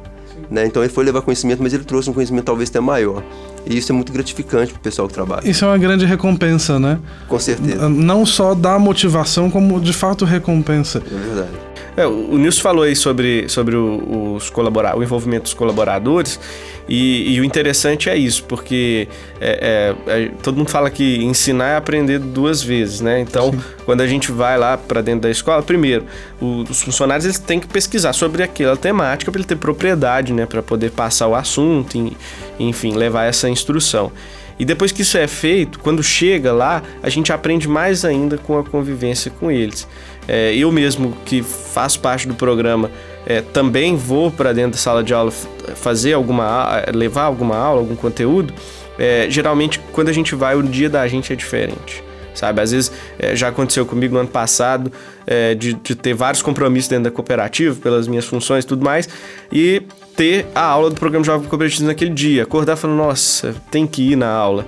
Né? 0.49 0.65
Então 0.65 0.83
ele 0.83 0.91
foi 0.91 1.05
levar 1.05 1.21
conhecimento, 1.21 1.61
mas 1.61 1.71
ele 1.71 1.83
trouxe 1.83 2.09
um 2.09 2.13
conhecimento 2.13 2.45
talvez 2.45 2.71
até 2.71 2.79
maior. 2.79 3.23
E 3.65 3.77
isso 3.77 3.91
é 3.91 3.95
muito 3.95 4.11
gratificante 4.11 4.71
para 4.73 4.79
o 4.79 4.81
pessoal 4.81 5.07
que 5.07 5.13
trabalha. 5.13 5.47
Isso 5.47 5.63
é 5.63 5.67
uma 5.67 5.77
grande 5.77 6.05
recompensa, 6.05 6.79
né? 6.79 6.99
Com 7.27 7.39
certeza. 7.39 7.87
Não 7.89 8.25
só 8.25 8.53
dá 8.53 8.77
motivação, 8.77 9.49
como 9.49 9.79
de 9.79 9.93
fato 9.93 10.25
recompensa. 10.25 11.01
É 11.05 11.27
verdade. 11.27 11.62
É, 11.95 12.05
o 12.07 12.37
Nilson 12.37 12.61
falou 12.61 12.83
aí 12.83 12.95
sobre, 12.95 13.47
sobre 13.47 13.75
o, 13.75 14.35
os 14.35 14.49
colabora 14.49 14.97
o 14.97 15.03
envolvimento 15.03 15.43
dos 15.43 15.53
colaboradores 15.53 16.39
e, 16.87 17.33
e, 17.33 17.39
o 17.39 17.45
interessante 17.45 18.09
é 18.09 18.17
isso, 18.17 18.43
porque 18.43 19.07
é, 19.39 19.95
é, 20.07 20.23
é, 20.23 20.31
todo 20.41 20.57
mundo 20.57 20.69
fala 20.69 20.89
que 20.89 21.23
ensinar 21.23 21.69
é 21.69 21.75
aprender 21.77 22.19
duas 22.19 22.61
vezes, 22.61 22.99
né? 22.99 23.21
Então, 23.21 23.51
Sim. 23.51 23.61
quando 23.85 24.01
a 24.01 24.07
gente 24.07 24.31
vai 24.31 24.57
lá 24.57 24.77
para 24.77 25.01
dentro 25.01 25.21
da 25.21 25.29
escola, 25.29 25.63
primeiro, 25.63 26.05
o, 26.41 26.63
os 26.69 26.81
funcionários 26.81 27.25
eles 27.25 27.39
têm 27.39 27.59
que 27.59 27.67
pesquisar 27.67 28.11
sobre 28.11 28.43
aquela 28.43 28.75
temática 28.75 29.31
para 29.31 29.39
ele 29.39 29.47
ter 29.47 29.55
propriedade, 29.55 30.33
né? 30.33 30.45
Para 30.45 30.61
poder 30.61 30.91
passar 30.91 31.27
o 31.27 31.35
assunto, 31.35 31.97
e, 31.97 32.17
enfim, 32.59 32.95
levar 32.95 33.25
essa 33.25 33.49
instrução. 33.49 34.11
E 34.59 34.65
depois 34.65 34.91
que 34.91 35.01
isso 35.01 35.17
é 35.17 35.27
feito, 35.27 35.79
quando 35.79 36.03
chega 36.03 36.51
lá, 36.51 36.83
a 37.01 37.09
gente 37.09 37.33
aprende 37.33 37.67
mais 37.67 38.05
ainda 38.05 38.37
com 38.37 38.57
a 38.57 38.63
convivência 38.63 39.31
com 39.31 39.49
eles. 39.49 39.87
É, 40.27 40.55
eu 40.55 40.71
mesmo 40.71 41.15
que 41.25 41.41
faço 41.41 41.99
parte 41.99 42.27
do 42.27 42.33
programa 42.33 42.89
é, 43.25 43.41
também 43.41 43.95
vou 43.95 44.31
para 44.31 44.53
dentro 44.53 44.71
da 44.71 44.77
sala 44.77 45.03
de 45.03 45.13
aula 45.13 45.31
fazer 45.75 46.13
alguma 46.13 46.83
levar 46.93 47.23
alguma 47.23 47.57
aula, 47.57 47.81
algum 47.81 47.95
conteúdo. 47.95 48.53
É, 48.97 49.27
geralmente 49.29 49.79
quando 49.91 50.09
a 50.09 50.13
gente 50.13 50.35
vai 50.35 50.55
o 50.55 50.63
dia 50.63 50.89
da 50.89 51.07
gente 51.07 51.33
é 51.33 51.35
diferente 51.35 52.03
sabe? 52.33 52.61
Às 52.61 52.71
vezes 52.71 52.91
é, 53.19 53.35
já 53.35 53.49
aconteceu 53.49 53.85
comigo 53.85 54.13
no 54.13 54.21
ano 54.21 54.29
passado 54.29 54.91
é, 55.25 55.53
de, 55.53 55.73
de, 55.73 55.95
ter 55.95 56.13
vários 56.13 56.41
compromissos 56.41 56.89
dentro 56.89 57.05
da 57.05 57.11
cooperativa, 57.11 57.75
pelas 57.79 58.07
minhas 58.07 58.25
funções 58.25 58.63
e 58.63 58.67
tudo 58.67 58.83
mais, 58.83 59.07
e 59.51 59.83
ter 60.15 60.45
a 60.53 60.61
aula 60.61 60.89
do 60.89 60.95
programa 60.95 61.25
Jovem 61.25 61.47
Cooperativo 61.47 61.85
naquele 61.85 62.11
dia, 62.11 62.43
acordar 62.43 62.75
falando, 62.75 62.97
nossa, 62.97 63.55
tem 63.71 63.87
que 63.87 64.11
ir 64.11 64.15
na 64.15 64.29
aula. 64.29 64.65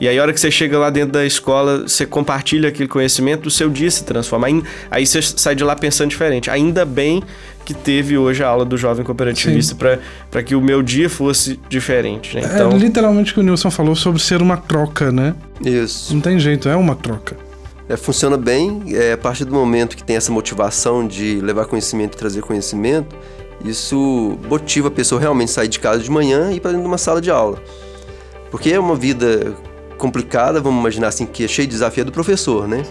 E 0.00 0.08
aí, 0.08 0.18
a 0.18 0.22
hora 0.22 0.32
que 0.32 0.40
você 0.40 0.50
chega 0.50 0.78
lá 0.78 0.90
dentro 0.90 1.12
da 1.12 1.24
escola, 1.24 1.82
você 1.82 2.04
compartilha 2.06 2.68
aquele 2.68 2.88
conhecimento, 2.88 3.46
o 3.46 3.50
seu 3.50 3.68
dia 3.68 3.90
se 3.90 4.04
transforma. 4.04 4.46
Aí, 4.46 4.62
aí 4.90 5.06
você 5.06 5.22
sai 5.22 5.54
de 5.54 5.64
lá 5.64 5.76
pensando 5.76 6.10
diferente. 6.10 6.50
Ainda 6.50 6.84
bem 6.84 7.22
que 7.64 7.74
teve 7.74 8.18
hoje 8.18 8.42
a 8.42 8.48
aula 8.48 8.64
do 8.64 8.76
jovem 8.76 9.04
cooperativista 9.04 9.76
para 10.30 10.42
que 10.42 10.54
o 10.54 10.60
meu 10.60 10.82
dia 10.82 11.08
fosse 11.08 11.58
diferente. 11.68 12.34
Né? 12.34 12.42
Então... 12.44 12.72
É 12.72 12.76
literalmente 12.76 13.30
o 13.32 13.34
que 13.34 13.40
o 13.40 13.42
Nilson 13.42 13.70
falou 13.70 13.94
sobre 13.94 14.20
ser 14.20 14.42
uma 14.42 14.56
troca, 14.56 15.12
né? 15.12 15.34
Isso. 15.64 16.12
Não 16.12 16.20
tem 16.20 16.38
jeito, 16.38 16.68
é 16.68 16.74
uma 16.76 16.96
troca. 16.96 17.36
É, 17.88 17.96
funciona 17.96 18.36
bem, 18.36 18.82
é, 18.88 19.12
a 19.12 19.18
partir 19.18 19.44
do 19.44 19.52
momento 19.52 19.96
que 19.96 20.02
tem 20.02 20.16
essa 20.16 20.32
motivação 20.32 21.06
de 21.06 21.40
levar 21.40 21.66
conhecimento 21.66 22.14
e 22.14 22.16
trazer 22.16 22.40
conhecimento, 22.40 23.14
isso 23.64 24.38
motiva 24.48 24.88
a 24.88 24.90
pessoa 24.90 25.20
realmente 25.20 25.50
a 25.50 25.52
sair 25.52 25.68
de 25.68 25.78
casa 25.78 26.02
de 26.02 26.10
manhã 26.10 26.50
e 26.50 26.56
ir 26.56 26.60
para 26.60 26.70
dentro 26.70 26.84
de 26.84 26.88
uma 26.88 26.98
sala 26.98 27.20
de 27.20 27.30
aula. 27.30 27.58
Porque 28.50 28.70
é 28.70 28.78
uma 28.78 28.96
vida 28.96 29.54
complicada, 30.02 30.60
vamos 30.60 30.80
imaginar 30.80 31.08
assim, 31.08 31.24
que 31.24 31.44
é 31.44 31.48
cheio 31.48 31.68
de 31.68 31.74
desafio 31.74 32.02
é 32.02 32.04
do 32.04 32.10
professor, 32.10 32.66
né? 32.66 32.84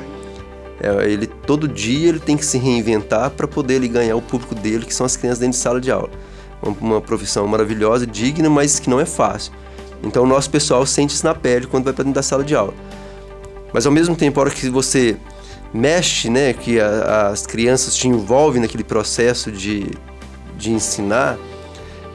É, 0.79 1.11
ele 1.11 1.27
todo 1.27 1.67
dia 1.67 2.07
ele 2.07 2.21
tem 2.21 2.37
que 2.37 2.45
se 2.45 2.57
reinventar 2.57 3.31
para 3.31 3.45
poder 3.45 3.75
ele 3.75 3.89
ganhar 3.89 4.15
o 4.15 4.21
público 4.21 4.55
dele, 4.55 4.85
que 4.85 4.93
são 4.93 5.05
as 5.05 5.17
crianças 5.17 5.39
dentro 5.39 5.57
de 5.57 5.61
sala 5.61 5.81
de 5.81 5.91
aula. 5.91 6.09
Uma, 6.63 6.77
uma 6.79 7.01
profissão 7.01 7.45
maravilhosa, 7.45 8.07
digna, 8.07 8.49
mas 8.49 8.79
que 8.79 8.89
não 8.89 8.97
é 8.97 9.05
fácil. 9.05 9.51
Então 10.01 10.23
o 10.23 10.25
nosso 10.25 10.49
pessoal 10.49 10.85
sente 10.85 11.13
isso 11.13 11.25
na 11.25 11.35
pele 11.35 11.67
quando 11.67 11.83
vai 11.83 11.91
para 11.91 12.05
dentro 12.05 12.15
da 12.15 12.23
sala 12.23 12.45
de 12.45 12.55
aula. 12.55 12.73
Mas 13.73 13.85
ao 13.85 13.91
mesmo 13.91 14.15
tempo, 14.15 14.39
a 14.39 14.43
hora 14.43 14.51
que 14.51 14.69
você 14.69 15.17
mexe, 15.73 16.29
né, 16.29 16.53
que 16.53 16.79
a, 16.79 17.27
as 17.27 17.45
crianças 17.45 17.93
te 17.93 18.07
envolvem 18.07 18.61
naquele 18.61 18.85
processo 18.85 19.51
de, 19.51 19.91
de 20.57 20.71
ensinar, 20.71 21.37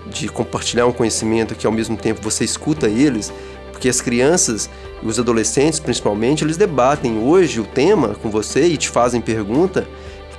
de 0.07 0.27
compartilhar 0.29 0.87
um 0.87 0.93
conhecimento 0.93 1.55
que 1.55 1.67
ao 1.67 1.73
mesmo 1.73 1.99
tempo 1.99 2.23
você 2.23 2.45
escuta 2.45 2.89
eles, 2.89 3.31
porque 3.77 3.91
as 3.91 4.01
crianças 4.01 4.71
e 5.03 5.07
os 5.07 5.19
adolescentes 5.19 5.79
principalmente, 5.79 6.43
eles 6.43 6.57
debatem 6.57 7.19
hoje 7.19 7.61
o 7.61 7.65
tema 7.65 8.17
com 8.23 8.31
você 8.31 8.67
e 8.67 8.79
te 8.79 8.89
fazem 8.89 9.21
pergunta 9.21 9.87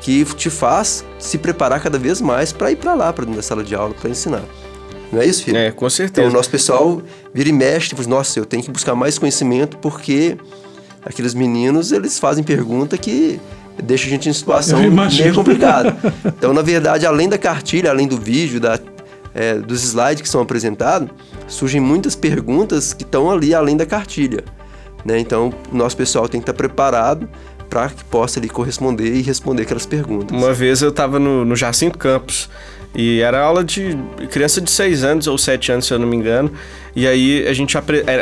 que 0.02 0.26
te 0.26 0.50
faz 0.50 1.06
se 1.20 1.38
preparar 1.38 1.80
cada 1.80 2.00
vez 2.00 2.20
mais 2.20 2.52
para 2.52 2.72
ir 2.72 2.78
para 2.78 2.96
lá, 2.96 3.14
para 3.14 3.26
dentro 3.26 3.38
da 3.38 3.44
sala 3.44 3.64
de 3.64 3.76
aula, 3.76 3.94
para 3.94 4.10
ensinar. 4.10 4.44
Não 5.12 5.22
é 5.22 5.26
isso, 5.26 5.44
filho? 5.44 5.56
É, 5.56 5.72
com 5.72 5.88
certeza. 5.88 6.22
Então, 6.22 6.32
o 6.32 6.36
nosso 6.36 6.50
pessoal 6.50 7.00
vira 7.32 7.48
e 7.48 7.54
mexe, 7.54 7.90
tipo, 7.90 8.08
nossa, 8.10 8.40
eu 8.40 8.46
tenho 8.46 8.64
que 8.64 8.72
buscar 8.72 8.96
mais 8.96 9.20
conhecimento 9.20 9.78
porque 9.78 10.36
aqueles 11.06 11.36
meninos, 11.36 11.92
eles 11.92 12.18
fazem 12.18 12.44
pergunta 12.44 12.98
que 12.98 13.40
deixa 13.84 14.08
a 14.08 14.10
gente 14.10 14.28
em 14.28 14.34
situação 14.34 14.80
meio 14.80 15.36
complicada. 15.36 15.96
Então, 16.26 16.54
na 16.54 16.64
verdade, 16.64 17.06
além 17.06 17.30
da 17.30 17.38
cartilha, 17.38 17.92
além 17.92 18.08
do 18.08 18.18
vídeo, 18.18 18.60
da, 18.60 18.80
é, 19.38 19.54
dos 19.54 19.84
slides 19.84 20.22
que 20.22 20.28
são 20.28 20.42
apresentados, 20.42 21.10
surgem 21.48 21.80
muitas 21.80 22.16
perguntas 22.16 22.92
que 22.92 23.04
estão 23.04 23.30
ali 23.30 23.54
além 23.54 23.78
da 23.78 23.86
cartilha. 23.86 24.44
Né? 25.06 25.20
Então, 25.20 25.54
o 25.72 25.78
nosso 25.78 25.96
pessoal 25.96 26.28
tem 26.28 26.42
que 26.42 26.50
estar 26.50 26.58
preparado 26.58 27.30
para 27.70 27.90
que 27.90 28.04
possa 28.06 28.40
ali 28.40 28.50
corresponder 28.50 29.14
e 29.14 29.22
responder 29.22 29.64
aquelas 29.64 29.86
perguntas. 29.86 30.36
Uma 30.36 30.54
vez 30.54 30.82
eu 30.82 30.90
estava 30.90 31.20
no, 31.20 31.46
no 31.46 31.56
Jacinto 31.56 31.98
Campos 31.98 32.50
e 32.96 33.22
era 33.22 33.40
aula 33.40 33.64
de 33.64 33.98
criança 34.30 34.60
de 34.60 34.72
6 34.72 35.04
anos 35.04 35.28
ou 35.28 35.38
7 35.38 35.72
anos, 35.72 35.86
se 35.86 35.94
eu 35.94 36.00
não 36.00 36.08
me 36.08 36.16
engano. 36.16 36.52
E 36.96 37.06
aí 37.08 37.48
a 37.48 37.54
gente 37.54 37.78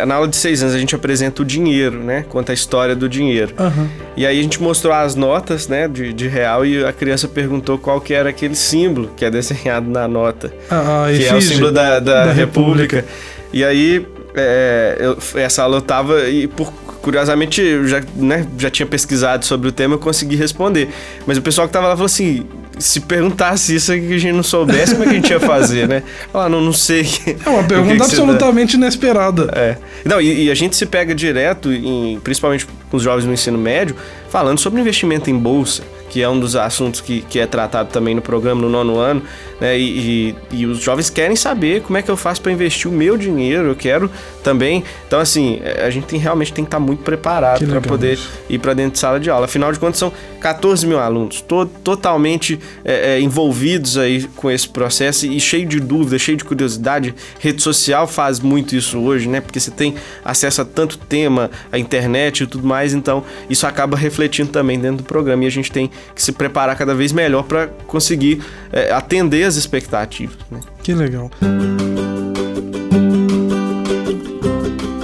na 0.06 0.16
aula 0.16 0.28
de 0.28 0.36
6 0.36 0.64
anos 0.64 0.76
a 0.76 0.78
gente 0.78 0.94
apresenta 0.94 1.42
o 1.42 1.46
dinheiro, 1.46 2.04
né? 2.04 2.26
Conta 2.28 2.52
a 2.52 2.54
história 2.54 2.94
do 2.94 3.08
dinheiro. 3.08 3.54
Uhum. 3.58 3.88
E 4.18 4.26
aí 4.26 4.38
a 4.38 4.44
gente 4.44 4.62
mostrou 4.62 4.94
as 4.94 5.16
notas, 5.16 5.70
né, 5.70 5.88
de, 5.88 6.12
de, 6.12 6.28
real 6.28 6.66
e 6.66 6.84
a 6.84 6.92
criança 6.92 7.26
perguntou 7.28 7.78
qual 7.78 8.02
que 8.02 8.14
era 8.14 8.30
aquele 8.30 8.56
símbolo 8.56 9.12
que 9.16 9.24
é 9.24 9.32
desenhado 9.32 9.90
na 9.90 10.08
nota. 10.08 10.54
Ah, 10.70 11.08
que 11.16 11.26
é 11.26 11.34
o 11.34 11.42
símbolo 11.42 11.72
da, 11.72 12.00
da, 12.00 12.26
da 12.26 12.34
República. 12.34 12.98
República. 12.98 13.06
E 13.54 13.64
aí 13.64 14.06
é, 14.36 14.98
eu, 15.00 15.18
essa 15.36 15.64
aula 15.64 15.78
eu 15.78 15.82
tava 15.82 16.28
e 16.28 16.48
por 16.48 16.74
curiosamente 17.06 17.62
eu 17.62 17.88
já, 17.88 18.02
né, 18.16 18.48
já 18.58 18.68
tinha 18.68 18.88
pesquisado 18.88 19.46
sobre 19.46 19.70
o 19.70 19.72
tema, 19.72 19.94
eu 19.94 20.00
consegui 20.00 20.36
responder. 20.36 20.90
Mas 21.28 21.38
o 21.38 21.42
pessoal 21.42 21.68
que 21.68 21.74
tava 21.74 21.88
lá 21.88 21.94
falou 21.94 22.08
assim: 22.08 22.44
se 22.80 23.00
perguntasse 23.02 23.76
isso 23.76 23.94
que 23.94 24.14
a 24.16 24.18
gente 24.18 24.34
não 24.34 24.42
soubesse, 24.42 24.94
como 24.94 25.04
é 25.04 25.06
que 25.06 25.12
a 25.12 25.16
gente 25.16 25.30
ia 25.30 25.40
fazer, 25.40 25.88
né? 25.88 26.02
Falar, 26.34 26.50
não, 26.50 26.60
não 26.60 26.74
sei. 26.74 27.08
É 27.46 27.48
uma 27.48 27.64
pergunta 27.64 28.04
absolutamente 28.04 28.76
inesperada. 28.76 29.52
É. 29.56 29.78
Não, 30.04 30.20
e, 30.20 30.46
e, 30.46 30.52
a 30.52 30.56
gente 30.56 30.76
se 30.76 30.88
pega 30.88 31.14
direto, 31.14 31.72
em, 31.72 32.20
principalmente 32.24 32.66
com 32.66 32.98
os 32.98 33.04
jovens 33.04 33.26
no 33.26 33.34
ensino 33.34 33.58
médio, 33.58 33.96
falando 34.32 34.60
sobre 34.60 34.82
investimento 34.82 35.30
em 35.30 35.38
bolsa 35.38 35.84
que 36.16 36.22
é 36.22 36.30
um 36.30 36.40
dos 36.40 36.56
assuntos 36.56 37.02
que, 37.02 37.24
que 37.24 37.42
é 37.42 37.46
tratado 37.46 37.90
também 37.90 38.16
no 38.16 38.22
programa 38.22 38.62
no 38.62 38.70
nono 38.70 38.98
ano, 38.98 39.22
né? 39.60 39.78
E, 39.78 40.34
e, 40.50 40.60
e 40.62 40.66
os 40.66 40.80
jovens 40.80 41.10
querem 41.10 41.36
saber 41.36 41.82
como 41.82 41.98
é 41.98 42.02
que 42.02 42.10
eu 42.10 42.16
faço 42.16 42.42
para 42.42 42.54
investir 42.54 42.90
o 42.90 42.94
meu 42.94 43.18
dinheiro, 43.18 43.68
eu 43.68 43.76
quero 43.76 44.10
também. 44.42 44.82
Então, 45.06 45.20
assim, 45.20 45.60
a 45.84 45.90
gente 45.90 46.06
tem, 46.06 46.18
realmente 46.18 46.54
tem 46.54 46.64
que 46.64 46.70
estar 46.70 46.80
tá 46.80 46.86
muito 46.86 47.04
preparado 47.04 47.68
para 47.68 47.82
poder 47.82 48.14
isso. 48.14 48.30
ir 48.50 48.60
para 48.60 48.74
dentro 48.74 48.94
de 48.94 49.00
sala 49.00 49.20
de 49.20 49.30
aula. 49.30 49.44
Afinal 49.44 49.74
de 49.74 49.78
contas, 49.78 50.00
são 50.00 50.10
14 50.40 50.88
mil 50.88 51.00
alunos, 51.00 51.42
to 51.42 51.66
totalmente 51.84 52.62
é, 52.86 53.16
é, 53.16 53.20
envolvidos 53.20 53.98
aí 53.98 54.24
com 54.38 54.50
esse 54.50 54.70
processo 54.70 55.26
e 55.26 55.38
cheio 55.38 55.68
de 55.68 55.82
dúvidas, 55.82 56.22
cheio 56.22 56.38
de 56.38 56.46
curiosidade. 56.46 57.14
Rede 57.42 57.62
social 57.62 58.08
faz 58.08 58.40
muito 58.40 58.74
isso 58.74 59.00
hoje, 59.00 59.28
né? 59.28 59.42
Porque 59.42 59.60
você 59.60 59.72
tem 59.72 59.96
acesso 60.24 60.62
a 60.62 60.66
tanto 60.66 60.98
tema, 60.98 61.52
a 61.72 61.78
internet 61.78 62.44
e 62.44 62.48
tudo 62.48 62.66
mais, 62.66 62.94
então 62.94 63.22
isso 63.50 63.68
acaba 63.68 63.98
refletindo 63.98 64.52
também 64.52 64.80
dentro 64.80 64.98
do 64.98 65.04
programa 65.04 65.44
e 65.44 65.48
a 65.48 65.52
gente 65.52 65.70
tem 65.70 65.92
que 66.14 66.22
se 66.22 66.32
preparar 66.32 66.76
cada 66.78 66.94
vez 66.94 67.12
melhor 67.12 67.44
para 67.44 67.68
conseguir 67.88 68.42
é, 68.72 68.92
atender 68.92 69.44
as 69.44 69.56
expectativas. 69.56 70.38
Né? 70.52 70.60
Que 70.84 70.94
legal. 70.94 71.32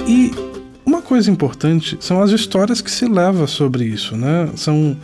E 0.06 0.30
uma 0.84 1.02
coisa 1.02 1.30
importante 1.30 1.96
são 2.00 2.22
as 2.22 2.30
histórias 2.30 2.80
que 2.80 2.90
se 2.90 3.06
leva 3.06 3.46
sobre 3.46 3.84
isso, 3.84 4.16
né? 4.16 4.48
São 4.56 4.96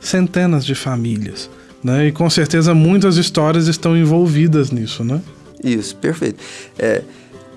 centenas 0.00 0.64
de 0.64 0.74
famílias, 0.74 1.50
né? 1.82 2.06
E 2.06 2.12
com 2.12 2.28
certeza 2.30 2.74
muitas 2.74 3.16
histórias 3.16 3.66
estão 3.66 3.96
envolvidas 3.96 4.70
nisso, 4.70 5.04
né? 5.04 5.20
Isso, 5.62 5.96
perfeito. 5.96 6.42
É, 6.78 7.02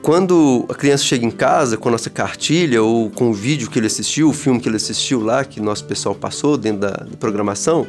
quando 0.02 0.66
a 0.70 0.74
criança 0.74 1.04
chega 1.04 1.26
em 1.26 1.32
casa 1.32 1.78
com 1.78 1.90
a 1.90 1.92
nossa 1.92 2.10
cartilha 2.10 2.82
ou 2.82 3.10
com 3.10 3.30
o 3.30 3.34
vídeo 3.34 3.70
que 3.70 3.78
ele 3.80 3.88
assistiu, 3.88 4.30
o 4.30 4.34
filme 4.34 4.60
que 4.60 4.70
ele 4.70 4.78
assistiu 4.78 5.22
lá, 5.22 5.44
que 5.44 5.60
nosso 5.60 5.84
pessoal 5.86 6.16
passou 6.16 6.58
dentro 6.58 6.82
da, 6.82 6.92
da 6.92 7.18
programação, 7.20 7.86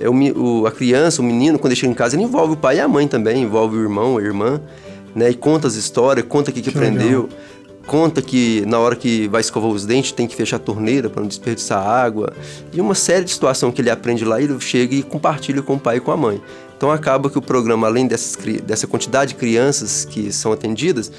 é 0.00 0.08
o, 0.08 0.14
o, 0.14 0.66
a 0.66 0.72
criança, 0.72 1.20
o 1.20 1.24
menino, 1.24 1.58
quando 1.58 1.72
ele 1.72 1.80
chega 1.80 1.92
em 1.92 1.94
casa, 1.94 2.16
ele 2.16 2.24
envolve 2.24 2.54
o 2.54 2.56
pai 2.56 2.78
e 2.78 2.80
a 2.80 2.88
mãe 2.88 3.06
também, 3.06 3.42
envolve 3.42 3.76
o 3.76 3.82
irmão, 3.82 4.16
a 4.16 4.22
irmã, 4.22 4.60
né? 5.14 5.30
E 5.30 5.34
conta 5.34 5.68
as 5.68 5.74
histórias, 5.74 6.24
conta 6.26 6.50
o 6.50 6.54
que, 6.54 6.62
que, 6.62 6.70
que 6.70 6.76
aprendeu, 6.76 7.24
legal. 7.24 7.38
conta 7.86 8.22
que 8.22 8.64
na 8.66 8.78
hora 8.78 8.96
que 8.96 9.28
vai 9.28 9.42
escovar 9.42 9.70
os 9.70 9.84
dentes 9.84 10.12
tem 10.12 10.26
que 10.26 10.34
fechar 10.34 10.56
a 10.56 10.60
torneira 10.60 11.10
para 11.10 11.20
não 11.20 11.28
desperdiçar 11.28 11.86
água. 11.86 12.32
E 12.72 12.80
uma 12.80 12.94
série 12.94 13.26
de 13.26 13.30
situações 13.30 13.74
que 13.74 13.82
ele 13.82 13.90
aprende 13.90 14.24
lá, 14.24 14.40
ele 14.40 14.58
chega 14.60 14.94
e 14.94 15.02
compartilha 15.02 15.60
com 15.60 15.74
o 15.74 15.78
pai 15.78 15.98
e 15.98 16.00
com 16.00 16.10
a 16.10 16.16
mãe. 16.16 16.40
Então 16.74 16.90
acaba 16.90 17.28
que 17.28 17.36
o 17.36 17.42
programa, 17.42 17.86
além 17.86 18.06
dessas, 18.06 18.38
dessa 18.64 18.86
quantidade 18.86 19.34
de 19.34 19.38
crianças 19.38 20.06
que 20.06 20.32
são 20.32 20.50
atendidas, 20.50 21.12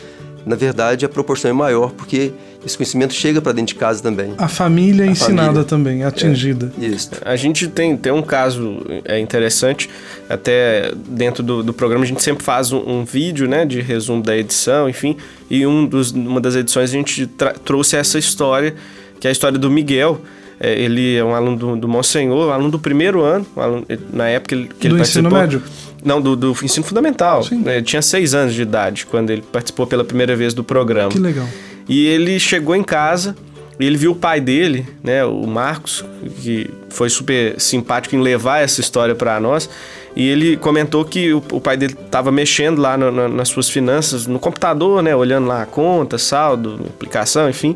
na 0.45 0.55
verdade 0.55 1.05
a 1.05 1.09
proporção 1.09 1.49
é 1.49 1.53
maior 1.53 1.91
porque 1.91 2.31
esse 2.65 2.77
conhecimento 2.77 3.13
chega 3.13 3.41
para 3.41 3.53
dentro 3.53 3.73
de 3.73 3.79
casa 3.79 4.03
também. 4.03 4.33
A 4.37 4.47
família 4.47 5.03
é 5.03 5.07
a 5.07 5.11
ensinada 5.11 5.47
família. 5.47 5.63
também, 5.63 6.03
atingida. 6.03 6.71
É, 6.79 6.85
isso. 6.85 7.09
A 7.23 7.35
gente 7.35 7.67
tem, 7.67 7.97
tem 7.97 8.11
um 8.11 8.21
caso 8.21 8.85
é 9.03 9.19
interessante, 9.19 9.89
até 10.29 10.91
dentro 11.07 11.41
do, 11.41 11.63
do 11.63 11.73
programa 11.73 12.03
a 12.03 12.07
gente 12.07 12.21
sempre 12.21 12.43
faz 12.43 12.71
um, 12.71 12.77
um, 12.87 13.05
vídeo 13.05 13.47
né, 13.47 13.65
de 13.65 13.81
resumo 13.81 14.21
da 14.21 14.37
edição, 14.37 14.87
enfim, 14.87 15.17
e 15.49 15.65
um 15.65 15.85
dos, 15.85 16.11
uma 16.11 16.39
das 16.39 16.55
edições 16.55 16.91
a 16.91 16.93
gente 16.93 17.27
trouxe 17.65 17.95
essa 17.95 18.19
história, 18.19 18.75
que 19.19 19.27
é 19.27 19.29
a 19.29 19.31
história 19.31 19.57
do 19.57 19.69
Miguel, 19.69 20.21
é, 20.63 20.79
ele 20.79 21.15
é 21.15 21.23
um 21.23 21.33
aluno 21.33 21.57
do, 21.57 21.75
do 21.75 21.87
Monsenhor, 21.87 22.49
um 22.49 22.51
aluno 22.51 22.69
do 22.69 22.77
primeiro 22.77 23.21
ano, 23.23 23.45
um 23.57 23.61
aluno, 23.61 23.85
na 24.13 24.29
época 24.29 24.49
que 24.49 24.55
ele, 24.55 24.69
que 24.79 24.89
do 24.89 24.95
ele 24.95 25.01
ensino 25.01 25.31
médio? 25.31 25.63
Não, 26.05 26.21
do, 26.21 26.35
do 26.35 26.51
ensino 26.63 26.85
fundamental. 26.85 27.43
Sim. 27.43 27.63
Ele 27.65 27.81
tinha 27.81 28.01
seis 28.01 28.35
anos 28.35 28.53
de 28.53 28.61
idade 28.61 29.07
quando 29.07 29.31
ele 29.31 29.41
participou 29.41 29.87
pela 29.87 30.03
primeira 30.03 30.35
vez 30.35 30.53
do 30.53 30.63
programa. 30.63 31.09
Que 31.09 31.19
legal. 31.19 31.47
E 31.89 32.05
ele 32.05 32.39
chegou 32.39 32.75
em 32.75 32.83
casa 32.83 33.35
e 33.79 33.85
ele 33.85 33.97
viu 33.97 34.11
o 34.11 34.15
pai 34.15 34.39
dele, 34.39 34.85
né, 35.03 35.25
o 35.25 35.47
Marcos, 35.47 36.05
que 36.41 36.69
foi 36.89 37.09
super 37.09 37.59
simpático 37.59 38.15
em 38.15 38.21
levar 38.21 38.59
essa 38.59 38.79
história 38.81 39.15
para 39.15 39.39
nós. 39.39 39.67
E 40.15 40.27
ele 40.27 40.57
comentou 40.57 41.03
que 41.03 41.33
o, 41.33 41.41
o 41.51 41.59
pai 41.59 41.77
dele 41.77 41.95
estava 41.99 42.31
mexendo 42.31 42.79
lá 42.79 42.95
nas 42.97 43.49
suas 43.49 43.67
finanças, 43.67 44.27
no 44.27 44.37
computador, 44.37 45.01
né, 45.01 45.15
olhando 45.15 45.47
lá 45.47 45.63
a 45.63 45.65
conta, 45.65 46.19
saldo, 46.19 46.79
aplicação, 46.87 47.49
enfim. 47.49 47.75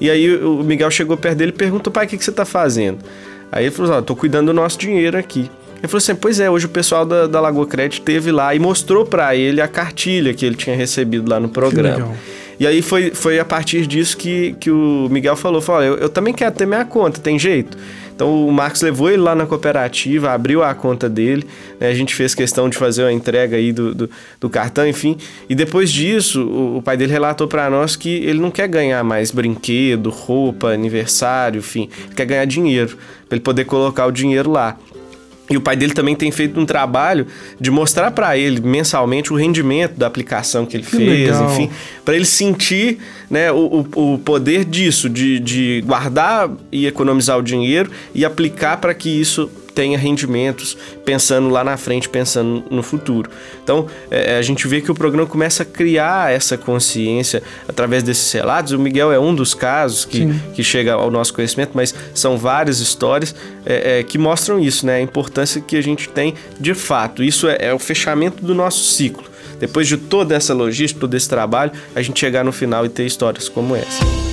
E 0.00 0.10
aí 0.10 0.34
o 0.36 0.62
Miguel 0.62 0.90
chegou 0.90 1.16
perto 1.16 1.38
dele 1.38 1.52
e 1.52 1.54
perguntou: 1.54 1.92
pai, 1.92 2.06
o 2.06 2.08
que, 2.08 2.16
que 2.16 2.24
você 2.24 2.30
está 2.30 2.44
fazendo? 2.44 2.98
Aí 3.52 3.64
ele 3.64 3.74
falou: 3.74 3.98
estou 3.98 4.16
cuidando 4.16 4.46
do 4.46 4.54
nosso 4.54 4.78
dinheiro 4.78 5.18
aqui. 5.18 5.50
Ele 5.78 5.88
falou 5.88 5.98
assim: 5.98 6.14
Pois 6.14 6.40
é, 6.40 6.48
hoje 6.48 6.66
o 6.66 6.68
pessoal 6.68 7.04
da, 7.04 7.26
da 7.26 7.40
Lagoa 7.40 7.66
Crédito 7.66 8.02
teve 8.02 8.30
lá 8.30 8.54
e 8.54 8.58
mostrou 8.58 9.04
para 9.04 9.34
ele 9.34 9.60
a 9.60 9.68
cartilha 9.68 10.32
que 10.34 10.44
ele 10.44 10.54
tinha 10.54 10.76
recebido 10.76 11.28
lá 11.28 11.40
no 11.40 11.48
programa. 11.48 12.14
E 12.60 12.66
aí 12.66 12.82
foi, 12.82 13.10
foi 13.14 13.38
a 13.38 13.44
partir 13.44 13.86
disso 13.86 14.14
que, 14.18 14.54
que 14.60 14.70
o 14.70 15.08
Miguel 15.10 15.34
falou, 15.34 15.62
falou, 15.62 15.82
eu, 15.82 15.96
eu 15.96 16.08
também 16.10 16.34
quero 16.34 16.54
ter 16.54 16.66
minha 16.66 16.84
conta, 16.84 17.18
tem 17.18 17.38
jeito? 17.38 17.74
Então 18.14 18.46
o 18.46 18.52
Marcos 18.52 18.82
levou 18.82 19.08
ele 19.08 19.22
lá 19.22 19.34
na 19.34 19.46
cooperativa, 19.46 20.30
abriu 20.30 20.62
a 20.62 20.74
conta 20.74 21.08
dele, 21.08 21.46
né? 21.80 21.88
a 21.88 21.94
gente 21.94 22.14
fez 22.14 22.34
questão 22.34 22.68
de 22.68 22.76
fazer 22.76 23.04
a 23.04 23.10
entrega 23.10 23.56
aí 23.56 23.72
do, 23.72 23.94
do, 23.94 24.10
do 24.38 24.50
cartão, 24.50 24.86
enfim. 24.86 25.16
E 25.48 25.54
depois 25.54 25.90
disso, 25.90 26.42
o, 26.42 26.76
o 26.76 26.82
pai 26.82 26.98
dele 26.98 27.10
relatou 27.10 27.48
para 27.48 27.70
nós 27.70 27.96
que 27.96 28.16
ele 28.16 28.38
não 28.38 28.50
quer 28.50 28.68
ganhar 28.68 29.02
mais 29.02 29.30
brinquedo, 29.30 30.10
roupa, 30.10 30.68
aniversário, 30.68 31.60
enfim, 31.60 31.88
ele 32.04 32.14
quer 32.14 32.26
ganhar 32.26 32.44
dinheiro, 32.44 32.98
para 33.26 33.36
ele 33.36 33.42
poder 33.42 33.64
colocar 33.64 34.04
o 34.04 34.10
dinheiro 34.10 34.50
lá. 34.50 34.76
E 35.50 35.56
o 35.56 35.60
pai 35.60 35.74
dele 35.74 35.92
também 35.92 36.14
tem 36.14 36.30
feito 36.30 36.60
um 36.60 36.64
trabalho 36.64 37.26
de 37.60 37.72
mostrar 37.72 38.12
para 38.12 38.38
ele 38.38 38.60
mensalmente 38.60 39.32
o 39.32 39.36
rendimento 39.36 39.96
da 39.96 40.06
aplicação 40.06 40.64
que 40.64 40.76
ele 40.76 40.84
que 40.84 40.96
fez, 40.96 41.36
legal. 41.36 41.50
enfim, 41.50 41.68
para 42.04 42.14
ele 42.14 42.24
sentir 42.24 42.98
né, 43.28 43.50
o, 43.50 43.84
o 43.96 44.18
poder 44.18 44.64
disso, 44.64 45.10
de, 45.10 45.40
de 45.40 45.82
guardar 45.84 46.48
e 46.70 46.86
economizar 46.86 47.36
o 47.36 47.42
dinheiro 47.42 47.90
e 48.14 48.24
aplicar 48.24 48.76
para 48.76 48.94
que 48.94 49.08
isso 49.08 49.50
tenha 49.72 49.98
rendimentos, 49.98 50.76
pensando 51.04 51.48
lá 51.48 51.64
na 51.64 51.76
frente, 51.76 52.08
pensando 52.08 52.64
no 52.70 52.82
futuro. 52.82 53.30
Então, 53.62 53.86
é, 54.10 54.36
a 54.36 54.42
gente 54.42 54.66
vê 54.66 54.80
que 54.80 54.90
o 54.90 54.94
programa 54.94 55.26
começa 55.26 55.62
a 55.62 55.66
criar 55.66 56.32
essa 56.32 56.56
consciência 56.56 57.42
através 57.68 58.02
desses 58.02 58.30
relatos. 58.32 58.72
O 58.72 58.78
Miguel 58.78 59.12
é 59.12 59.18
um 59.18 59.34
dos 59.34 59.54
casos 59.54 60.04
que, 60.04 60.28
que 60.54 60.62
chega 60.62 60.94
ao 60.94 61.10
nosso 61.10 61.32
conhecimento, 61.34 61.72
mas 61.74 61.94
são 62.14 62.36
várias 62.36 62.80
histórias 62.80 63.34
é, 63.64 64.00
é, 64.00 64.02
que 64.02 64.18
mostram 64.18 64.60
isso, 64.60 64.86
né? 64.86 64.96
A 64.96 65.00
importância 65.00 65.60
que 65.60 65.76
a 65.76 65.82
gente 65.82 66.08
tem 66.08 66.34
de 66.58 66.74
fato. 66.74 67.22
Isso 67.22 67.48
é, 67.48 67.56
é 67.60 67.74
o 67.74 67.78
fechamento 67.78 68.44
do 68.44 68.54
nosso 68.54 68.84
ciclo. 68.84 69.24
Depois 69.58 69.86
de 69.86 69.98
toda 69.98 70.34
essa 70.34 70.54
logística, 70.54 71.00
todo 71.00 71.14
esse 71.14 71.28
trabalho, 71.28 71.72
a 71.94 72.00
gente 72.00 72.18
chegar 72.18 72.44
no 72.44 72.52
final 72.52 72.86
e 72.86 72.88
ter 72.88 73.04
histórias 73.04 73.48
como 73.48 73.76
essa. 73.76 74.29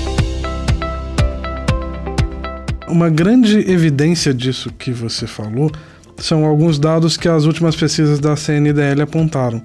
Uma 2.87 3.09
grande 3.09 3.59
evidência 3.69 4.33
disso 4.33 4.71
que 4.77 4.91
você 4.91 5.27
falou 5.27 5.71
são 6.17 6.45
alguns 6.45 6.79
dados 6.79 7.17
que 7.17 7.27
as 7.27 7.43
últimas 7.43 7.75
pesquisas 7.75 8.19
da 8.19 8.35
CNDL 8.35 9.01
apontaram. 9.01 9.61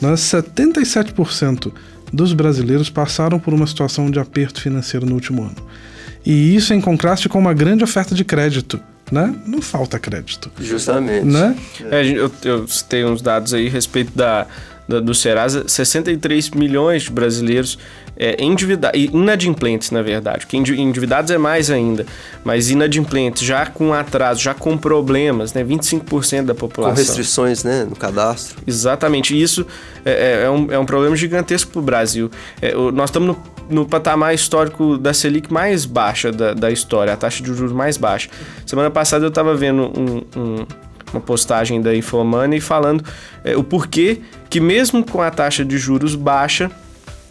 Né? 0.00 0.12
77% 0.12 1.72
dos 2.12 2.32
brasileiros 2.32 2.90
passaram 2.90 3.38
por 3.38 3.52
uma 3.52 3.66
situação 3.66 4.10
de 4.10 4.18
aperto 4.18 4.60
financeiro 4.60 5.06
no 5.06 5.14
último 5.14 5.42
ano. 5.42 5.56
E 6.24 6.54
isso 6.54 6.74
em 6.74 6.80
contraste 6.80 7.28
com 7.28 7.38
uma 7.38 7.54
grande 7.54 7.84
oferta 7.84 8.14
de 8.14 8.24
crédito. 8.24 8.80
Né? 9.10 9.34
Não 9.46 9.62
falta 9.62 9.98
crédito. 9.98 10.50
Justamente. 10.60 11.24
Né? 11.24 11.56
É, 11.90 12.04
eu, 12.04 12.30
eu 12.42 12.66
citei 12.66 13.04
uns 13.04 13.22
dados 13.22 13.54
aí 13.54 13.68
a 13.68 13.70
respeito 13.70 14.10
da, 14.16 14.46
da, 14.88 15.00
do 15.00 15.14
Serasa, 15.14 15.66
63 15.66 16.50
milhões 16.50 17.04
de 17.04 17.10
brasileiros 17.10 17.78
é, 18.16 18.42
endividados, 18.42 18.98
inadimplentes, 18.98 19.90
na 19.90 20.00
verdade, 20.00 20.46
porque 20.46 20.56
endividados 20.56 21.30
é 21.30 21.38
mais 21.38 21.70
ainda, 21.70 22.06
mas 22.44 22.70
inadimplentes, 22.70 23.42
já 23.42 23.66
com 23.66 23.92
atraso, 23.92 24.40
já 24.40 24.54
com 24.54 24.76
problemas, 24.76 25.52
né? 25.52 25.62
25% 25.62 26.46
da 26.46 26.54
população. 26.54 26.94
Com 26.94 27.00
restrições, 27.00 27.62
né, 27.62 27.86
no 27.88 27.94
cadastro. 27.94 28.56
Exatamente, 28.66 29.40
isso 29.40 29.66
é, 30.04 30.10
é, 30.10 30.44
é 30.44 30.50
um, 30.50 30.72
é 30.72 30.78
um 30.78 30.86
problema 30.86 31.14
gigantesco 31.14 31.70
para 31.70 31.80
o 31.80 31.82
Brasil. 31.82 32.30
É, 32.62 32.74
nós 32.74 33.10
estamos 33.10 33.28
no, 33.28 33.42
no, 33.68 33.86
patamar 33.86 34.34
histórico 34.34 34.96
da 34.96 35.12
Selic 35.12 35.52
mais 35.52 35.84
baixa 35.84 36.32
da, 36.32 36.54
da 36.54 36.70
história, 36.70 37.12
a 37.12 37.16
taxa 37.16 37.42
de 37.42 37.52
juros 37.52 37.72
mais 37.72 37.96
baixa. 37.98 38.30
Semana 38.64 38.90
passada 38.90 39.24
eu 39.24 39.28
estava 39.28 39.54
vendo 39.54 39.82
um, 39.82 40.40
um 40.40 40.66
uma 41.12 41.20
postagem 41.20 41.80
da 41.80 41.94
Infomoney 41.94 42.60
falando 42.60 43.04
é, 43.44 43.56
o 43.56 43.62
porquê 43.62 44.20
que 44.48 44.60
mesmo 44.60 45.04
com 45.04 45.22
a 45.22 45.30
taxa 45.30 45.64
de 45.64 45.78
juros 45.78 46.14
baixa, 46.14 46.70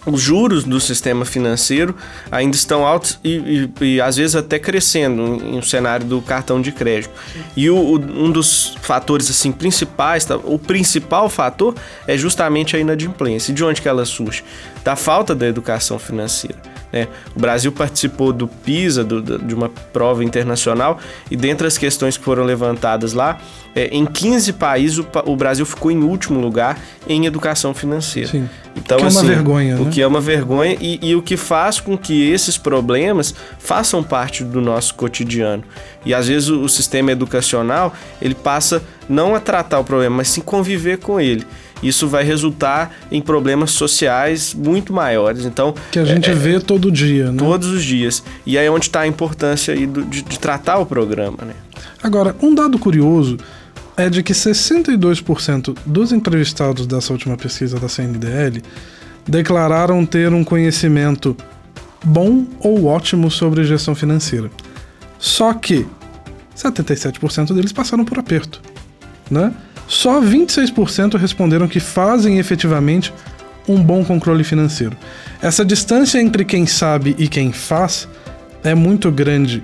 os 0.06 0.22
juros 0.22 0.64
do 0.64 0.80
sistema 0.80 1.26
financeiro 1.26 1.96
ainda 2.32 2.56
estão 2.56 2.86
altos 2.86 3.20
e, 3.24 3.70
e, 3.82 3.86
e 3.86 4.02
às 4.02 4.18
vezes 4.18 4.36
até 4.36 4.60
crescendo 4.60 5.22
em 5.44 5.58
um 5.58 5.62
cenário 5.62 6.06
do 6.06 6.22
cartão 6.22 6.62
de 6.62 6.72
crédito. 6.72 7.12
E 7.56 7.70
o, 7.70 7.76
o, 7.76 7.96
um 7.96 8.32
dos 8.32 8.76
fatores 8.82 9.30
assim 9.30 9.52
principais, 9.52 10.26
tá, 10.26 10.38
o 10.38 10.60
principal 10.60 11.28
fator 11.30 11.74
é 12.08 12.16
justamente 12.18 12.76
a 12.76 12.80
inadimplência. 12.80 13.52
E 13.52 13.56
de 13.56 13.64
onde 13.64 13.82
que 13.82 13.88
ela 13.88 14.06
surge? 14.06 14.44
Da 14.84 14.96
falta 14.96 15.34
da 15.34 15.48
educação 15.48 15.98
financeira. 15.98 16.75
Né? 16.92 17.08
O 17.36 17.40
Brasil 17.40 17.72
participou 17.72 18.32
do 18.32 18.48
PISA, 18.48 19.04
do, 19.04 19.22
de 19.22 19.54
uma 19.54 19.70
prova 19.92 20.24
internacional, 20.24 21.00
e 21.30 21.36
dentre 21.36 21.68
as 21.68 21.78
questões 21.78 22.18
que 22.18 22.24
foram 22.24 22.44
levantadas 22.44 23.14
lá, 23.14 23.38
é, 23.76 23.88
em 23.88 24.06
15 24.06 24.54
países 24.54 24.98
o, 25.00 25.08
o, 25.26 25.36
Brasil 25.36 25.66
ficou 25.66 25.92
em 25.92 26.02
último 26.02 26.40
lugar 26.40 26.80
em 27.08 27.26
educação 27.26 27.74
financeira. 27.74 28.30
Sim. 28.30 28.50
Então, 28.76 28.98
o 28.98 29.02
que 29.02 29.08
assim, 29.08 29.18
é 29.18 29.20
uma 29.20 29.28
assim, 29.28 29.36
vergonha. 29.36 29.76
O 29.76 29.86
né? 29.86 29.92
que 29.92 30.02
é 30.02 30.08
uma 30.08 30.22
vergonha 30.22 30.78
e, 30.80 31.00
e 31.02 31.16
o 31.16 31.22
que 31.22 31.36
faz 31.36 31.80
com 31.80 31.98
que 31.98 32.30
esses 32.30 32.58
problemas 32.58 33.36
façam 33.60 34.02
parte 34.02 34.44
do 34.44 34.62
nosso 34.62 34.96
cotidiano. 34.96 35.64
E 36.06 36.14
às 36.14 36.28
vezes 36.28 36.48
o, 36.50 36.62
o 36.62 36.70
sistema 36.70 37.12
educacional 37.12 37.94
ele 38.22 38.36
passa 38.36 38.82
não 39.10 39.36
a 39.36 39.40
tratar 39.40 39.80
o 39.80 39.84
problema, 39.84 40.18
mas 40.18 40.30
sim 40.30 40.42
conviver 40.42 40.98
com 40.98 41.20
ele 41.20 41.46
isso 41.84 42.08
vai 42.08 42.24
resultar 42.24 42.96
em 43.12 43.22
problemas 43.22 43.72
sociais 43.72 44.54
muito 44.54 44.94
maiores. 44.94 45.46
Então 45.46 45.74
que 45.92 46.00
a 46.00 46.06
gente 46.06 46.30
é, 46.30 46.34
vê 46.34 46.60
todo 46.60 46.92
dia, 46.92 47.32
né? 47.32 47.38
Todos 47.38 47.68
os 47.68 47.84
dias. 47.84 48.24
E 48.46 48.58
aí 48.58 48.66
é 48.66 48.72
onde 48.72 48.86
está 48.86 49.02
a 49.02 49.08
importância 49.08 49.76
do, 49.88 50.04
de, 50.04 50.22
de 50.22 50.40
tratar 50.40 50.78
o 50.78 50.86
programa, 50.86 51.38
né? 51.46 51.54
Agora, 52.02 52.36
um 52.42 52.54
dado 52.54 52.78
curioso 52.78 53.38
é 53.98 54.10
de 54.10 54.22
que 54.22 54.34
62% 54.34 55.78
dos 55.86 56.12
entrevistados 56.12 56.86
dessa 56.86 57.14
última 57.14 57.38
pesquisa 57.38 57.80
da 57.80 57.88
CNDL 57.88 58.62
declararam 59.28 60.06
ter 60.06 60.32
um 60.34 60.44
conhecimento 60.44 61.36
bom 62.04 62.46
ou 62.60 62.86
ótimo 62.86 63.32
sobre 63.32 63.64
gestão 63.64 63.96
financeira. 63.96 64.52
Só 65.18 65.54
que 65.54 65.86
77% 66.56 67.54
deles 67.54 67.74
passaram 67.74 68.06
por 68.06 68.20
aperto, 68.20 68.62
né? 69.30 69.54
Só 69.88 70.22
26% 70.22 71.18
responderam 71.18 71.68
que 71.68 71.80
fazem 71.80 72.40
efetivamente 72.40 73.14
um 73.68 73.82
bom 73.82 74.04
controle 74.04 74.44
financeiro. 74.44 74.96
Essa 75.42 75.66
distância 75.66 76.20
entre 76.20 76.46
quem 76.46 76.66
sabe 76.66 77.16
e 77.18 77.28
quem 77.28 77.52
faz 77.52 78.08
é 78.64 78.74
muito 78.74 79.12
grande 79.12 79.64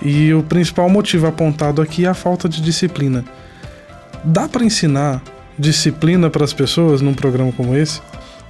e 0.00 0.32
o 0.34 0.42
principal 0.42 0.88
motivo 0.88 1.26
apontado 1.26 1.80
aqui 1.80 2.04
é 2.04 2.08
a 2.08 2.14
falta 2.14 2.48
de 2.48 2.60
disciplina. 2.60 3.24
Dá 4.24 4.48
para 4.48 4.64
ensinar 4.64 5.22
disciplina 5.58 6.28
para 6.28 6.44
as 6.44 6.52
pessoas 6.52 7.00
num 7.00 7.14
programa 7.14 7.52
como 7.52 7.76
esse? 7.76 8.00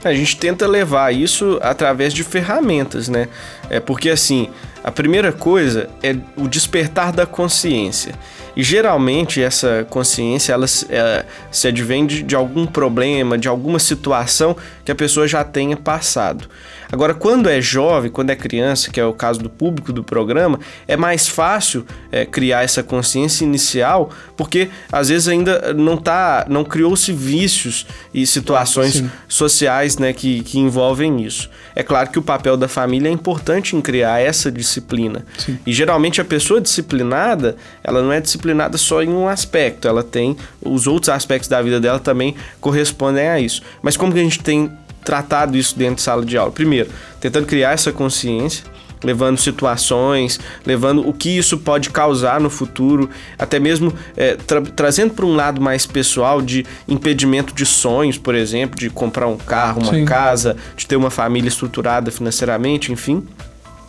A 0.04 0.12
gente 0.12 0.36
tenta 0.36 0.66
levar 0.66 1.14
isso 1.14 1.58
através 1.62 2.12
de 2.12 2.24
ferramentas, 2.24 3.08
né? 3.08 3.28
É 3.70 3.78
porque 3.78 4.10
assim, 4.10 4.48
a 4.82 4.90
primeira 4.90 5.32
coisa 5.32 5.88
é 6.02 6.16
o 6.36 6.48
despertar 6.48 7.12
da 7.12 7.24
consciência. 7.24 8.14
E 8.54 8.62
geralmente 8.62 9.40
essa 9.40 9.86
consciência 9.88 10.52
ela, 10.52 10.66
ela 10.88 11.24
se 11.50 11.68
advém 11.68 12.04
de, 12.04 12.22
de 12.22 12.34
algum 12.34 12.66
problema, 12.66 13.38
de 13.38 13.48
alguma 13.48 13.78
situação 13.78 14.56
que 14.84 14.92
a 14.92 14.94
pessoa 14.94 15.26
já 15.26 15.42
tenha 15.42 15.76
passado. 15.76 16.48
Agora, 16.92 17.14
quando 17.14 17.48
é 17.48 17.58
jovem, 17.58 18.10
quando 18.10 18.28
é 18.28 18.36
criança, 18.36 18.90
que 18.90 19.00
é 19.00 19.06
o 19.06 19.14
caso 19.14 19.40
do 19.40 19.48
público 19.48 19.94
do 19.94 20.04
programa, 20.04 20.60
é 20.86 20.94
mais 20.94 21.26
fácil 21.26 21.86
é, 22.12 22.26
criar 22.26 22.62
essa 22.62 22.82
consciência 22.82 23.44
inicial, 23.44 24.10
porque 24.36 24.68
às 24.92 25.08
vezes 25.08 25.26
ainda 25.26 25.72
não 25.72 25.96
tá, 25.96 26.44
não 26.50 26.62
criou-se 26.64 27.10
vícios 27.10 27.86
e 28.12 28.26
situações 28.26 28.96
Sim. 28.96 29.10
sociais 29.26 29.96
né, 29.96 30.12
que, 30.12 30.42
que 30.42 30.58
envolvem 30.58 31.24
isso. 31.24 31.48
É 31.74 31.82
claro 31.82 32.10
que 32.10 32.18
o 32.18 32.22
papel 32.22 32.58
da 32.58 32.68
família 32.68 33.08
é 33.08 33.12
importante 33.12 33.74
em 33.74 33.80
criar 33.80 34.20
essa 34.20 34.52
disciplina. 34.52 35.24
Sim. 35.38 35.58
E 35.66 35.72
geralmente 35.72 36.20
a 36.20 36.24
pessoa 36.24 36.60
disciplinada, 36.60 37.56
ela 37.82 38.02
não 38.02 38.12
é 38.12 38.20
disciplinada 38.20 38.76
só 38.76 39.02
em 39.02 39.08
um 39.08 39.26
aspecto, 39.26 39.88
ela 39.88 40.02
tem 40.02 40.36
os 40.60 40.86
outros 40.86 41.08
aspectos 41.08 41.48
da 41.48 41.62
vida 41.62 41.80
dela 41.80 41.98
também 41.98 42.36
correspondem 42.60 43.28
a 43.28 43.40
isso. 43.40 43.62
Mas 43.80 43.96
como 43.96 44.12
que 44.12 44.18
a 44.18 44.22
gente 44.22 44.40
tem 44.40 44.70
tratado 45.04 45.56
isso 45.56 45.76
dentro 45.78 45.96
de 45.96 46.02
sala 46.02 46.24
de 46.24 46.36
aula? 46.36 46.50
Primeiro, 46.50 46.90
tentando 47.20 47.46
criar 47.46 47.72
essa 47.72 47.92
consciência, 47.92 48.64
levando 49.02 49.38
situações, 49.38 50.38
levando 50.64 51.06
o 51.06 51.12
que 51.12 51.36
isso 51.36 51.58
pode 51.58 51.90
causar 51.90 52.40
no 52.40 52.48
futuro, 52.48 53.10
até 53.38 53.58
mesmo 53.58 53.92
é, 54.16 54.36
tra 54.36 54.62
trazendo 54.62 55.14
para 55.14 55.26
um 55.26 55.34
lado 55.34 55.60
mais 55.60 55.86
pessoal 55.86 56.40
de 56.40 56.64
impedimento 56.88 57.54
de 57.54 57.66
sonhos, 57.66 58.18
por 58.18 58.34
exemplo, 58.34 58.78
de 58.78 58.88
comprar 58.90 59.26
um 59.26 59.36
carro, 59.36 59.82
uma 59.82 59.92
Sim. 59.92 60.04
casa, 60.04 60.56
de 60.76 60.86
ter 60.86 60.96
uma 60.96 61.10
família 61.10 61.48
estruturada 61.48 62.10
financeiramente, 62.10 62.92
enfim 62.92 63.26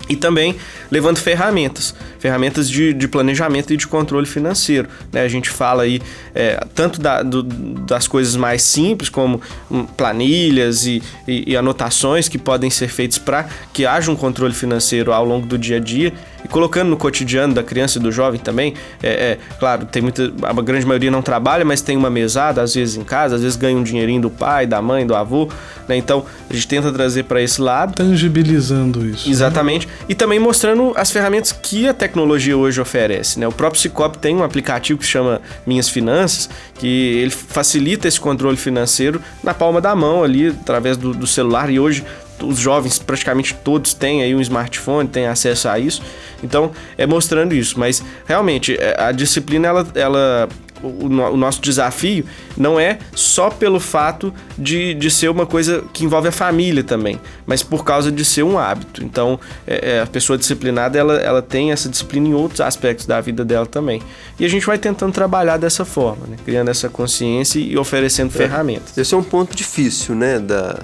e 0.09 0.15
também 0.15 0.55
levando 0.91 1.17
ferramentas, 1.17 1.95
ferramentas 2.19 2.69
de, 2.69 2.93
de, 2.93 3.07
planejamento 3.07 3.73
e 3.73 3.77
de 3.77 3.87
controle 3.87 4.25
financeiro. 4.25 4.87
Né? 5.11 5.21
A 5.21 5.27
gente 5.27 5.49
fala 5.49 5.83
aí 5.83 6.01
é, 6.35 6.63
tanto 6.75 6.99
da, 6.99 7.23
do, 7.23 7.43
das 7.43 8.07
coisas 8.07 8.35
mais 8.35 8.63
simples, 8.63 9.09
como 9.09 9.41
hum, 9.71 9.85
planilhas 9.85 10.85
e, 10.85 11.01
e, 11.27 11.51
e 11.51 11.57
anotações 11.57 12.27
que 12.27 12.37
podem 12.37 12.69
ser 12.69 12.89
feitas 12.89 13.17
para 13.17 13.47
que 13.71 13.85
haja 13.85 14.11
um 14.11 14.15
controle 14.15 14.53
financeiro 14.53 15.13
ao 15.13 15.25
longo 15.25 15.45
do 15.45 15.57
dia 15.57 15.77
a 15.77 15.79
dia, 15.79 16.13
e 16.43 16.47
colocando 16.47 16.89
no 16.89 16.97
cotidiano 16.97 17.53
da 17.53 17.63
criança 17.63 17.97
e 17.97 18.01
do 18.01 18.11
jovem 18.11 18.39
também. 18.39 18.73
É, 19.01 19.09
é, 19.09 19.37
claro, 19.59 19.85
tem 19.85 20.01
muita. 20.01 20.31
A 20.43 20.53
grande 20.61 20.85
maioria 20.85 21.11
não 21.11 21.21
trabalha, 21.21 21.63
mas 21.63 21.81
tem 21.81 21.95
uma 21.95 22.09
mesada, 22.09 22.61
às 22.61 22.73
vezes 22.73 22.95
em 22.95 23.03
casa, 23.03 23.35
às 23.35 23.41
vezes 23.41 23.55
ganha 23.55 23.77
um 23.77 23.83
dinheirinho 23.83 24.21
do 24.21 24.29
pai, 24.29 24.65
da 24.65 24.81
mãe, 24.81 25.05
do 25.05 25.15
avô. 25.15 25.49
Né? 25.87 25.97
Então 25.97 26.25
a 26.49 26.53
gente 26.53 26.67
tenta 26.67 26.91
trazer 26.91 27.23
para 27.23 27.41
esse 27.41 27.61
lado. 27.61 27.93
Tangibilizando 27.93 29.05
isso. 29.05 29.29
Exatamente. 29.29 29.87
Né? 29.87 29.93
E 30.09 30.15
também 30.15 30.39
mostrando 30.39 30.93
as 30.95 31.11
ferramentas 31.11 31.51
que 31.51 31.87
a 31.87 31.93
tecnologia 31.93 32.57
hoje 32.57 32.79
oferece. 32.79 33.39
Né? 33.39 33.47
O 33.47 33.51
próprio 33.51 33.81
Cicobi 33.81 34.17
tem 34.17 34.35
um 34.35 34.43
aplicativo 34.43 34.99
que 34.99 35.05
chama 35.05 35.41
Minhas 35.65 35.89
Finanças, 35.89 36.49
que 36.75 36.87
ele 36.87 37.31
facilita 37.31 38.07
esse 38.07 38.19
controle 38.19 38.57
financeiro 38.57 39.21
na 39.43 39.53
palma 39.53 39.79
da 39.81 39.95
mão 39.95 40.23
ali, 40.23 40.47
através 40.47 40.97
do, 40.97 41.13
do 41.13 41.27
celular. 41.27 41.69
E 41.69 41.79
hoje 41.79 42.03
os 42.43 42.59
jovens 42.59 42.99
praticamente 42.99 43.53
todos 43.63 43.93
têm 43.93 44.23
aí 44.23 44.35
um 44.35 44.41
smartphone, 44.41 45.07
têm 45.07 45.27
acesso 45.27 45.67
a 45.69 45.79
isso. 45.79 46.01
Então, 46.43 46.71
é 46.97 47.05
mostrando 47.05 47.53
isso. 47.53 47.79
Mas, 47.79 48.03
realmente, 48.25 48.75
é, 48.79 48.95
a 48.99 49.11
disciplina, 49.11 49.67
ela, 49.67 49.87
ela 49.95 50.49
o, 50.83 51.05
o, 51.05 51.37
nosso 51.37 51.61
desafio 51.61 52.25
não 52.57 52.79
é 52.79 52.99
só 53.15 53.49
pelo 53.49 53.79
fato 53.79 54.33
de, 54.57 54.93
de 54.93 55.09
ser 55.09 55.29
uma 55.29 55.45
coisa 55.45 55.83
que 55.93 56.03
envolve 56.03 56.27
a 56.27 56.31
família 56.31 56.83
também, 56.83 57.19
mas 57.45 57.63
por 57.63 57.83
causa 57.85 58.11
de 58.11 58.25
ser 58.25 58.43
um 58.43 58.59
hábito. 58.59 59.03
Então, 59.03 59.39
é, 59.65 59.95
é, 59.95 60.01
a 60.01 60.07
pessoa 60.07 60.37
disciplinada, 60.37 60.99
ela, 60.99 61.15
ela 61.15 61.41
tem 61.41 61.71
essa 61.71 61.87
disciplina 61.87 62.27
em 62.27 62.33
outros 62.33 62.59
aspectos 62.61 63.05
da 63.05 63.21
vida 63.21 63.45
dela 63.45 63.65
também. 63.65 64.01
E 64.37 64.45
a 64.45 64.49
gente 64.49 64.65
vai 64.65 64.77
tentando 64.77 65.13
trabalhar 65.13 65.57
dessa 65.57 65.85
forma, 65.85 66.27
né? 66.27 66.35
criando 66.43 66.69
essa 66.69 66.89
consciência 66.89 67.59
e 67.59 67.77
oferecendo 67.77 68.29
é, 68.29 68.37
ferramentas. 68.37 68.97
Esse 68.97 69.13
é 69.13 69.17
um 69.17 69.23
ponto 69.23 69.55
difícil, 69.55 70.15
né, 70.15 70.39
da, 70.39 70.79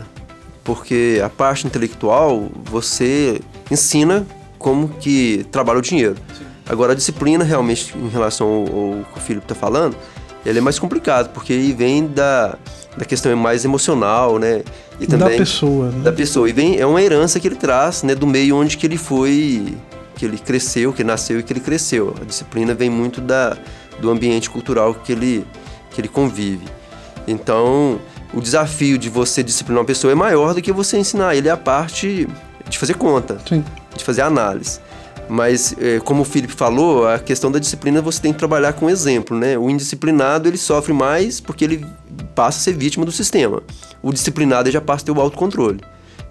porque 0.63 1.21
a 1.23 1.29
parte 1.29 1.65
intelectual 1.65 2.49
você 2.65 3.41
ensina 3.71 4.25
como 4.57 4.89
que 4.89 5.45
trabalha 5.51 5.79
o 5.79 5.81
dinheiro. 5.81 6.15
Sim. 6.37 6.45
Agora 6.67 6.91
a 6.91 6.95
disciplina 6.95 7.43
realmente 7.43 7.97
em 7.97 8.09
relação 8.09 8.47
ao, 8.47 8.61
ao 8.61 9.03
que 9.05 9.17
o 9.17 9.21
Felipe 9.21 9.45
está 9.45 9.55
falando, 9.55 9.95
ele 10.45 10.59
é 10.59 10.61
mais 10.61 10.77
complicado, 10.79 11.29
porque 11.33 11.53
aí 11.53 11.73
vem 11.73 12.07
da, 12.07 12.55
da 12.97 13.05
questão 13.05 13.35
mais 13.35 13.65
emocional, 13.65 14.39
né? 14.39 14.63
E 14.99 15.07
também 15.07 15.29
da 15.29 15.37
pessoa, 15.37 15.89
né? 15.89 16.03
Da 16.03 16.11
pessoa. 16.11 16.49
E 16.49 16.53
vem, 16.53 16.77
é 16.77 16.85
uma 16.85 17.01
herança 17.01 17.39
que 17.39 17.47
ele 17.47 17.55
traz, 17.55 18.03
né? 18.03 18.15
Do 18.15 18.27
meio 18.27 18.55
onde 18.55 18.77
que 18.77 18.85
ele 18.85 18.97
foi, 18.97 19.77
que 20.15 20.25
ele 20.25 20.37
cresceu, 20.37 20.93
que 20.93 21.03
nasceu 21.03 21.39
e 21.39 21.43
que 21.43 21.51
ele 21.51 21.59
cresceu. 21.59 22.15
A 22.21 22.25
disciplina 22.25 22.73
vem 22.73 22.89
muito 22.89 23.19
da, 23.19 23.57
do 23.99 24.09
ambiente 24.09 24.49
cultural 24.49 24.93
que 24.93 25.11
ele, 25.11 25.45
que 25.91 25.99
ele 25.99 26.07
convive. 26.07 26.65
Então, 27.27 27.99
o 28.33 28.41
desafio 28.41 28.97
de 28.97 29.09
você 29.09 29.43
disciplinar 29.43 29.81
uma 29.81 29.87
pessoa 29.87 30.11
é 30.11 30.15
maior 30.15 30.53
do 30.53 30.61
que 30.61 30.71
você 30.71 30.97
ensinar 30.97 31.35
ele 31.35 31.49
a 31.49 31.57
parte 31.57 32.27
de 32.69 32.77
fazer 32.77 32.95
conta, 32.95 33.39
Sim. 33.47 33.63
de 33.95 34.03
fazer 34.03 34.21
análise. 34.21 34.79
Mas, 35.27 35.75
é, 35.79 35.99
como 35.99 36.23
o 36.23 36.25
Felipe 36.25 36.53
falou, 36.53 37.07
a 37.07 37.19
questão 37.19 37.51
da 37.51 37.59
disciplina 37.59 38.01
você 38.01 38.19
tem 38.19 38.33
que 38.33 38.39
trabalhar 38.39 38.73
com 38.73 38.89
exemplo, 38.89 39.37
né? 39.37 39.57
O 39.57 39.69
indisciplinado, 39.69 40.47
ele 40.47 40.57
sofre 40.57 40.91
mais 40.91 41.39
porque 41.39 41.63
ele 41.63 41.85
passa 42.33 42.57
a 42.57 42.61
ser 42.61 42.73
vítima 42.73 43.05
do 43.05 43.11
sistema. 43.11 43.61
O 44.01 44.11
disciplinado, 44.11 44.71
já 44.71 44.81
passa 44.81 45.03
a 45.03 45.05
ter 45.05 45.11
o 45.11 45.21
autocontrole. 45.21 45.81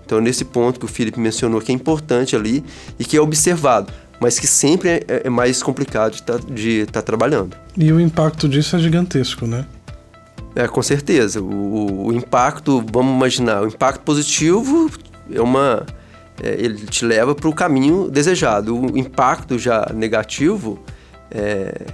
Então, 0.05 0.21
nesse 0.21 0.45
ponto 0.45 0.81
que 0.81 0.87
o 0.87 0.89
Felipe 0.89 1.21
mencionou, 1.21 1.61
que 1.61 1.71
é 1.71 1.75
importante 1.75 2.35
ali 2.35 2.65
e 2.99 3.05
que 3.05 3.17
é 3.17 3.21
observado, 3.21 3.93
mas 4.21 4.39
que 4.39 4.49
sempre 4.49 4.89
é, 4.89 5.05
é 5.25 5.31
mais 5.31 5.63
complicado 5.63 6.15
de 6.15 6.19
estar 6.19 6.39
tá, 6.39 6.93
tá 6.93 7.03
trabalhando. 7.03 7.57
E 7.77 7.93
o 7.93 8.01
impacto 8.01 8.49
disso 8.49 8.75
é 8.75 8.79
gigantesco, 8.81 9.47
né? 9.47 9.65
É, 10.55 10.67
com 10.67 10.83
certeza. 10.83 11.41
O, 11.41 12.07
o, 12.07 12.13
impacto, 12.13 12.85
vamos 12.93 13.15
imaginar, 13.15 13.63
o 13.63 13.69
impacto 13.69 14.01
positivo 14.03 14.91
é 15.33 15.41
uma. 15.41 15.87
É, 16.43 16.55
ele 16.59 16.87
te 16.87 17.05
leva 17.05 17.35
para 17.35 17.49
o 17.49 17.55
caminho 17.55 18.09
desejado. 18.11 18.77
O 18.77 18.99
impacto 18.99 19.59
já 19.59 19.91
negativo 19.95 20.79
é, 21.31 21.87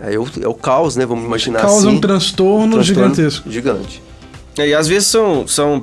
é, 0.00 0.18
o, 0.18 0.26
é 0.42 0.48
o 0.48 0.54
caos, 0.54 0.96
né? 0.96 1.06
Vamos 1.06 1.24
imaginar 1.24 1.60
Causa 1.60 1.88
assim. 1.88 1.96
um 1.96 2.00
transtorno, 2.00 2.66
um 2.66 2.70
transtorno 2.70 2.82
gigantesco. 2.82 3.50
Gigante. 3.50 4.02
E 4.56 4.72
às 4.72 4.86
vezes 4.86 5.08
são, 5.08 5.46
são 5.46 5.82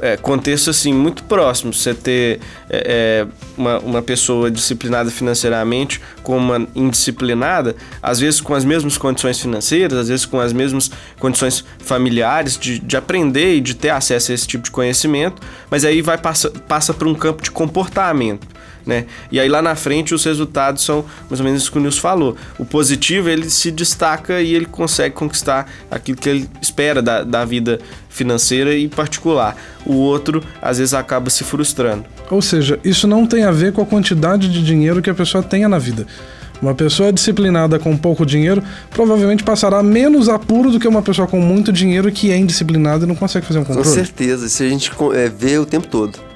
é, 0.00 0.16
contexto 0.16 0.70
assim 0.70 0.92
muito 0.92 1.24
próximo. 1.24 1.72
Você 1.72 1.94
ter 1.94 2.40
é, 2.70 3.24
é, 3.24 3.26
uma, 3.56 3.78
uma 3.80 4.02
pessoa 4.02 4.50
disciplinada 4.50 5.10
financeiramente 5.10 6.00
com 6.22 6.36
uma 6.36 6.66
indisciplinada, 6.74 7.76
às 8.02 8.18
vezes 8.20 8.40
com 8.40 8.54
as 8.54 8.64
mesmas 8.64 8.96
condições 8.96 9.38
financeiras, 9.40 9.98
às 9.98 10.08
vezes 10.08 10.24
com 10.24 10.40
as 10.40 10.52
mesmas 10.52 10.90
condições 11.18 11.64
familiares 11.78 12.56
de, 12.58 12.78
de 12.78 12.96
aprender 12.96 13.56
e 13.56 13.60
de 13.60 13.74
ter 13.74 13.90
acesso 13.90 14.32
a 14.32 14.34
esse 14.34 14.46
tipo 14.46 14.64
de 14.64 14.70
conhecimento, 14.70 15.42
mas 15.70 15.84
aí 15.84 16.00
vai 16.00 16.18
passa, 16.18 16.50
passa 16.50 16.94
para 16.94 17.08
um 17.08 17.14
campo 17.14 17.42
de 17.42 17.50
comportamento 17.50 18.46
né? 18.86 19.06
E 19.30 19.38
aí 19.38 19.48
lá 19.48 19.62
na 19.62 19.74
frente 19.74 20.14
os 20.14 20.24
resultados 20.24 20.84
são 20.84 21.04
mais 21.28 21.40
ou 21.40 21.44
menos 21.44 21.62
isso 21.62 21.72
que 21.72 21.78
o 21.78 21.80
Nilson 21.80 22.00
falou. 22.00 22.36
O 22.58 22.64
positivo 22.64 23.28
ele 23.28 23.48
se 23.48 23.70
destaca 23.70 24.40
e 24.40 24.54
ele 24.54 24.66
consegue 24.66 25.14
conquistar 25.14 25.70
aquilo 25.90 26.18
que 26.18 26.28
ele 26.28 26.48
espera 26.60 27.00
da, 27.00 27.22
da 27.22 27.44
vida 27.44 27.80
financeira 28.08 28.74
e 28.74 28.88
particular. 28.88 29.56
O 29.86 29.94
outro 29.94 30.42
às 30.60 30.78
vezes 30.78 30.94
acaba 30.94 31.30
se 31.30 31.44
frustrando. 31.44 32.04
Ou 32.30 32.42
seja, 32.42 32.78
isso 32.84 33.06
não 33.06 33.26
tem 33.26 33.44
a 33.44 33.50
ver 33.50 33.72
com 33.72 33.82
a 33.82 33.86
quantidade 33.86 34.48
de 34.48 34.62
dinheiro 34.62 35.02
que 35.02 35.10
a 35.10 35.14
pessoa 35.14 35.42
tenha 35.42 35.68
na 35.68 35.78
vida. 35.78 36.06
Uma 36.62 36.74
pessoa 36.74 37.12
disciplinada 37.12 37.76
com 37.76 37.96
pouco 37.96 38.24
dinheiro 38.24 38.62
provavelmente 38.90 39.42
passará 39.42 39.82
menos 39.82 40.28
apuro 40.28 40.70
do 40.70 40.78
que 40.78 40.86
uma 40.86 41.02
pessoa 41.02 41.26
com 41.26 41.40
muito 41.40 41.72
dinheiro 41.72 42.10
que 42.12 42.30
é 42.30 42.36
indisciplinada 42.36 43.04
e 43.04 43.08
não 43.08 43.16
consegue 43.16 43.44
fazer 43.44 43.58
um 43.58 43.64
controle. 43.64 43.88
Com 43.88 43.92
certeza, 43.92 44.46
isso 44.46 44.62
a 44.62 44.68
gente 44.68 44.92
é, 45.14 45.28
vê 45.28 45.58
o 45.58 45.66
tempo 45.66 45.88
todo. 45.88 46.31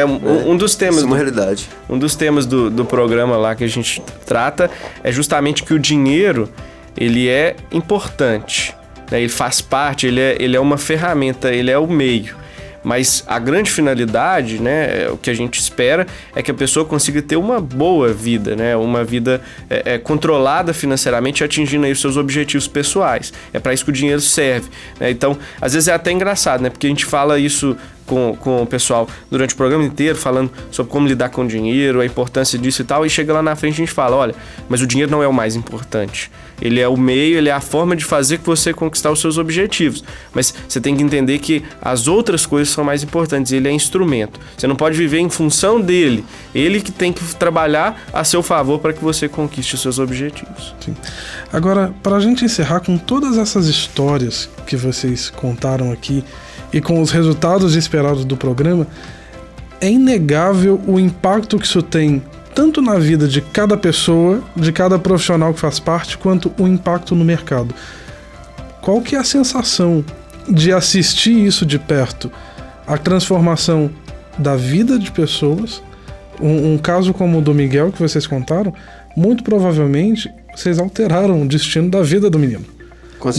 É 0.00 0.06
um, 0.06 0.16
é, 0.16 0.44
um 0.46 0.56
dos 0.56 0.74
temas. 0.74 0.96
Isso 0.96 1.04
é 1.04 1.06
uma 1.06 1.16
realidade. 1.16 1.68
um 1.88 1.98
dos 1.98 2.14
temas 2.14 2.46
do, 2.46 2.70
do 2.70 2.84
programa 2.84 3.36
lá 3.36 3.54
que 3.54 3.64
a 3.64 3.68
gente 3.68 4.02
trata 4.26 4.70
é 5.02 5.10
justamente 5.12 5.62
que 5.62 5.74
o 5.74 5.78
dinheiro 5.78 6.48
ele 6.96 7.28
é 7.28 7.56
importante. 7.72 8.74
Né? 9.10 9.20
Ele 9.20 9.28
faz 9.28 9.60
parte, 9.60 10.06
ele 10.06 10.20
é, 10.20 10.36
ele 10.38 10.56
é 10.56 10.60
uma 10.60 10.76
ferramenta, 10.76 11.52
ele 11.52 11.70
é 11.70 11.78
o 11.78 11.86
meio. 11.86 12.36
Mas 12.82 13.24
a 13.26 13.38
grande 13.38 13.70
finalidade, 13.70 14.60
né, 14.60 15.02
é, 15.02 15.10
o 15.10 15.16
que 15.16 15.28
a 15.28 15.34
gente 15.34 15.58
espera 15.58 16.06
é 16.34 16.42
que 16.42 16.50
a 16.50 16.54
pessoa 16.54 16.86
consiga 16.86 17.20
ter 17.20 17.36
uma 17.36 17.60
boa 17.60 18.12
vida, 18.12 18.54
né, 18.54 18.76
uma 18.76 19.04
vida 19.04 19.40
é, 19.68 19.94
é, 19.94 19.98
controlada 19.98 20.72
financeiramente, 20.72 21.42
atingindo 21.42 21.84
aí 21.84 21.92
os 21.92 22.00
seus 22.00 22.16
objetivos 22.16 22.68
pessoais. 22.68 23.32
É 23.52 23.58
para 23.58 23.74
isso 23.74 23.84
que 23.84 23.90
o 23.90 23.92
dinheiro 23.92 24.20
serve. 24.20 24.70
Né? 25.00 25.10
Então, 25.10 25.36
às 25.60 25.74
vezes 25.74 25.88
é 25.88 25.92
até 25.92 26.12
engraçado, 26.12 26.62
né, 26.62 26.70
porque 26.70 26.86
a 26.86 26.90
gente 26.90 27.04
fala 27.04 27.38
isso 27.38 27.76
com, 28.08 28.36
com 28.40 28.62
o 28.62 28.66
pessoal 28.66 29.06
durante 29.30 29.54
o 29.54 29.56
programa 29.56 29.84
inteiro, 29.84 30.18
falando 30.18 30.50
sobre 30.70 30.90
como 30.90 31.06
lidar 31.06 31.28
com 31.28 31.42
o 31.44 31.46
dinheiro, 31.46 32.00
a 32.00 32.06
importância 32.06 32.58
disso 32.58 32.82
e 32.82 32.84
tal, 32.84 33.06
e 33.06 33.10
chega 33.10 33.32
lá 33.32 33.42
na 33.42 33.54
frente 33.54 33.74
a 33.74 33.76
gente 33.76 33.92
fala: 33.92 34.16
olha, 34.16 34.34
mas 34.68 34.80
o 34.80 34.86
dinheiro 34.86 35.12
não 35.12 35.22
é 35.22 35.28
o 35.28 35.32
mais 35.32 35.54
importante. 35.54 36.30
Ele 36.60 36.80
é 36.80 36.88
o 36.88 36.96
meio, 36.96 37.38
ele 37.38 37.48
é 37.48 37.52
a 37.52 37.60
forma 37.60 37.94
de 37.94 38.04
fazer 38.04 38.38
que 38.38 38.46
você 38.46 38.72
conquistar 38.72 39.12
os 39.12 39.20
seus 39.20 39.38
objetivos. 39.38 40.02
Mas 40.34 40.52
você 40.68 40.80
tem 40.80 40.96
que 40.96 41.02
entender 41.02 41.38
que 41.38 41.62
as 41.80 42.08
outras 42.08 42.44
coisas 42.44 42.72
são 42.72 42.82
mais 42.82 43.02
importantes. 43.04 43.52
Ele 43.52 43.68
é 43.68 43.70
instrumento. 43.70 44.40
Você 44.56 44.66
não 44.66 44.74
pode 44.74 44.96
viver 44.96 45.18
em 45.18 45.30
função 45.30 45.80
dele. 45.80 46.24
Ele 46.52 46.80
que 46.80 46.90
tem 46.90 47.12
que 47.12 47.22
trabalhar 47.36 48.02
a 48.12 48.24
seu 48.24 48.42
favor 48.42 48.80
para 48.80 48.92
que 48.92 49.02
você 49.02 49.28
conquiste 49.28 49.76
os 49.76 49.82
seus 49.82 50.00
objetivos. 50.00 50.74
Sim. 50.80 50.96
Agora, 51.52 51.94
para 52.02 52.16
a 52.16 52.20
gente 52.20 52.44
encerrar 52.44 52.80
com 52.80 52.98
todas 52.98 53.38
essas 53.38 53.68
histórias 53.68 54.48
que 54.66 54.76
vocês 54.76 55.30
contaram 55.30 55.92
aqui, 55.92 56.24
e 56.72 56.80
com 56.80 57.00
os 57.00 57.10
resultados 57.10 57.74
esperados 57.74 58.24
do 58.24 58.36
programa, 58.36 58.86
é 59.80 59.90
inegável 59.90 60.80
o 60.86 60.98
impacto 60.98 61.58
que 61.58 61.66
isso 61.66 61.82
tem 61.82 62.22
tanto 62.54 62.82
na 62.82 62.98
vida 62.98 63.28
de 63.28 63.40
cada 63.40 63.76
pessoa, 63.76 64.42
de 64.56 64.72
cada 64.72 64.98
profissional 64.98 65.54
que 65.54 65.60
faz 65.60 65.78
parte, 65.78 66.18
quanto 66.18 66.52
o 66.58 66.66
impacto 66.66 67.14
no 67.14 67.24
mercado. 67.24 67.72
Qual 68.80 69.00
que 69.00 69.14
é 69.14 69.18
a 69.18 69.24
sensação 69.24 70.04
de 70.48 70.72
assistir 70.72 71.46
isso 71.46 71.64
de 71.64 71.78
perto? 71.78 72.30
A 72.86 72.98
transformação 72.98 73.90
da 74.36 74.56
vida 74.56 74.98
de 74.98 75.10
pessoas, 75.12 75.82
um, 76.40 76.74
um 76.74 76.78
caso 76.78 77.12
como 77.12 77.38
o 77.38 77.42
do 77.42 77.54
Miguel 77.54 77.92
que 77.92 78.00
vocês 78.00 78.26
contaram, 78.26 78.74
muito 79.16 79.44
provavelmente 79.44 80.30
vocês 80.54 80.78
alteraram 80.78 81.42
o 81.42 81.46
destino 81.46 81.88
da 81.88 82.02
vida 82.02 82.28
do 82.28 82.38
menino. 82.38 82.77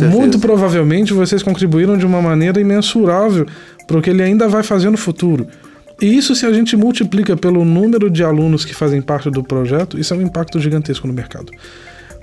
Muito 0.10 0.40
provavelmente 0.40 1.14
vocês 1.14 1.42
contribuíram 1.42 1.98
de 1.98 2.06
uma 2.06 2.22
maneira 2.22 2.60
imensurável 2.60 3.46
para 3.88 3.98
o 3.98 4.02
que 4.02 4.10
ele 4.10 4.22
ainda 4.22 4.48
vai 4.48 4.64
fazer 4.64 4.90
no 4.90 4.98
futuro. 4.98 5.48
E 6.02 6.18
isso, 6.18 6.34
se 6.36 6.46
a 6.46 6.54
gente 6.54 6.78
multiplica 6.78 7.36
pelo 7.36 7.66
número 7.66 8.10
de 8.10 8.24
alunos 8.24 8.64
que 8.64 8.74
fazem 8.74 9.02
parte 9.02 9.30
do 9.30 9.44
projeto, 9.44 10.00
isso 10.00 10.14
é 10.14 10.18
um 10.18 10.22
impacto 10.22 10.60
gigantesco 10.60 11.08
no 11.08 11.14
mercado. 11.14 11.52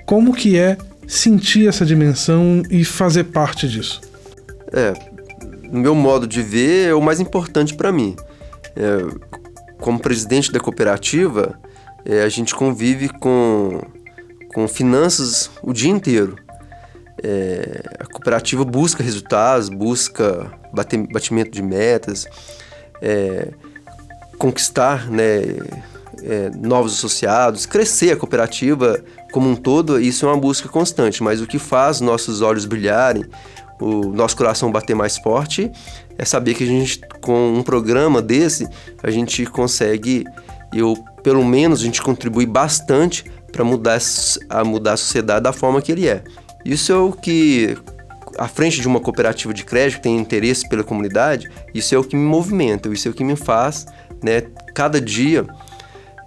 Como 0.07 0.33
que 0.33 0.57
é 0.57 0.79
sentir 1.07 1.69
essa 1.69 1.85
dimensão 1.85 2.63
e 2.71 2.85
fazer 2.85 3.25
parte 3.25 3.69
disso? 3.69 4.01
É, 4.73 4.95
no 5.71 5.81
meu 5.81 5.95
modo 5.95 6.27
de 6.27 6.43
ver, 6.43 6.89
é 6.89 6.95
o 6.95 7.03
mais 7.03 7.21
importante 7.21 7.75
para 7.75 7.93
mim. 7.93 8.17
É, 8.75 9.05
como 9.79 9.99
presidente 9.99 10.51
da 10.51 10.59
cooperativa, 10.59 11.59
é, 12.05 12.23
a 12.23 12.29
gente 12.29 12.55
convive 12.55 13.09
com, 13.09 13.83
com 14.55 14.67
finanças 14.67 15.51
o 15.63 15.73
dia 15.73 15.91
inteiro. 15.91 16.37
É, 17.29 17.83
a 17.99 18.07
cooperativa 18.07 18.65
busca 18.65 19.03
resultados, 19.03 19.69
busca 19.69 20.49
batimento 21.13 21.51
de 21.51 21.61
metas, 21.61 22.25
é, 23.03 23.49
conquistar 24.39 25.11
né, 25.11 25.43
é, 26.23 26.51
novos 26.55 26.93
associados, 26.93 27.67
crescer 27.67 28.13
a 28.13 28.17
cooperativa 28.17 29.03
como 29.33 29.51
um 29.51 29.57
todo, 29.57 30.01
isso 30.01 30.25
é 30.25 30.29
uma 30.29 30.39
busca 30.39 30.69
constante. 30.69 31.21
Mas 31.21 31.41
o 31.41 31.49
que 31.49 31.59
faz 31.59 32.01
nossos 32.01 32.43
olhos 32.43 32.65
brilharem, 32.65 33.25
o 33.81 34.13
nosso 34.13 34.37
coração 34.37 34.71
bater 34.71 34.95
mais 34.95 35.19
forte, 35.19 35.73
é 36.17 36.25
saber 36.25 36.55
que 36.55 36.63
a 36.63 36.69
gente, 36.69 37.01
com 37.21 37.55
um 37.55 37.63
programa 37.65 38.23
desse, 38.23 38.69
a 39.03 39.11
gente 39.11 39.45
consegue, 39.47 40.25
eu 40.73 40.97
pelo 41.25 41.45
menos 41.45 41.81
a 41.81 41.83
gente 41.83 42.01
contribui 42.01 42.47
bastante 42.47 43.25
para 43.51 43.65
mudar 43.65 43.99
a 44.49 44.63
mudar 44.63 44.93
a 44.93 44.97
sociedade 44.97 45.43
da 45.43 45.53
forma 45.53 45.83
que 45.83 45.91
ele 45.91 46.07
é. 46.07 46.23
Isso 46.71 46.93
é 46.93 46.97
o 46.97 47.13
que 47.13 47.77
à 48.39 48.49
frente 48.49 48.81
de 48.81 48.89
uma 48.89 49.01
cooperativa 49.01 49.55
de 49.55 49.65
crédito 49.65 49.97
que 49.97 50.03
tem 50.03 50.17
interesse 50.17 50.69
pela 50.69 50.85
comunidade, 50.85 51.51
isso 51.73 51.95
é 51.95 51.99
o 51.99 52.05
que 52.05 52.17
me 52.17 52.25
movimenta, 52.27 52.89
isso 52.89 53.09
é 53.09 53.11
o 53.11 53.15
que 53.15 53.25
me 53.25 53.37
faz, 53.37 53.87
né, 54.23 54.43
cada 54.75 55.01
dia 55.01 55.47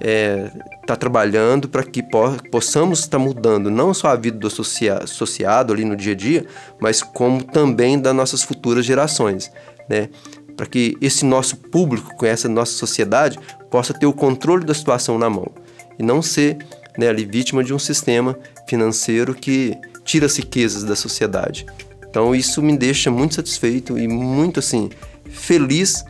é, 0.02 0.50
tá 0.88 0.96
trabalhando 0.96 1.68
para 1.68 1.84
que 1.84 2.02
po 2.02 2.32
possamos 2.50 3.00
estar 3.00 3.18
tá 3.18 3.24
mudando 3.24 3.70
não 3.70 3.94
só 3.94 4.08
a 4.08 4.16
vida 4.16 4.38
do 4.38 4.48
associa 4.48 4.96
associado 4.96 5.74
ali 5.74 5.84
no 5.84 5.96
dia 5.96 6.14
a 6.14 6.16
dia, 6.16 6.46
mas 6.80 7.04
como 7.04 7.44
também 7.44 8.00
das 8.00 8.16
nossas 8.16 8.42
futuras 8.42 8.86
gerações, 8.86 9.52
né? 9.90 10.10
Para 10.56 10.66
que 10.66 10.98
esse 11.02 11.26
nosso 11.26 11.56
público, 11.56 12.16
com 12.16 12.26
essa 12.26 12.50
nossa 12.50 12.74
sociedade, 12.74 13.40
possa 13.70 13.94
ter 13.94 14.06
o 14.06 14.14
controle 14.14 14.66
da 14.66 14.74
situação 14.74 15.18
na 15.18 15.30
mão 15.30 15.52
e 15.98 16.04
não 16.04 16.22
ser 16.22 16.58
né, 16.98 17.08
ali 17.08 17.26
vítima 17.26 17.64
de 17.64 17.74
um 17.74 17.80
sistema 17.80 18.38
financeiro 18.68 19.34
que 19.34 19.78
tira 20.10 20.26
as 20.26 20.36
riquezas 20.36 20.84
da 20.84 20.96
sociedade. 20.96 21.68
Então 22.10 22.34
isso 22.34 22.64
me 22.64 22.76
deixa 22.76 23.12
muito 23.12 23.36
satisfeito 23.36 23.96
e 23.96 24.08
muito 24.08 24.60
assim 24.60 24.90
feliz 25.30 26.04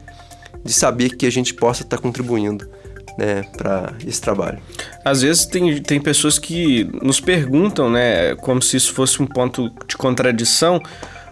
de 0.64 0.72
saber 0.72 1.18
que 1.18 1.26
a 1.26 1.30
gente 1.30 1.54
possa 1.54 1.84
estar 1.84 1.98
contribuindo 1.98 2.70
né, 3.18 3.44
para 3.58 3.94
esse 4.08 4.22
trabalho. 4.22 4.60
Às 5.04 5.22
vezes 5.22 5.46
tem, 5.46 5.82
tem 5.82 6.00
pessoas 6.00 6.40
que 6.40 6.90
nos 7.02 7.20
perguntam, 7.20 7.90
né, 7.90 8.36
como 8.36 8.62
se 8.62 8.78
isso 8.78 8.94
fosse 8.94 9.22
um 9.22 9.28
ponto 9.28 9.70
de 9.86 9.98
contradição, 9.98 10.82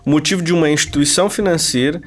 o 0.06 0.10
motivo 0.10 0.42
de 0.42 0.52
uma 0.52 0.70
instituição 0.70 1.30
financeira 1.30 2.02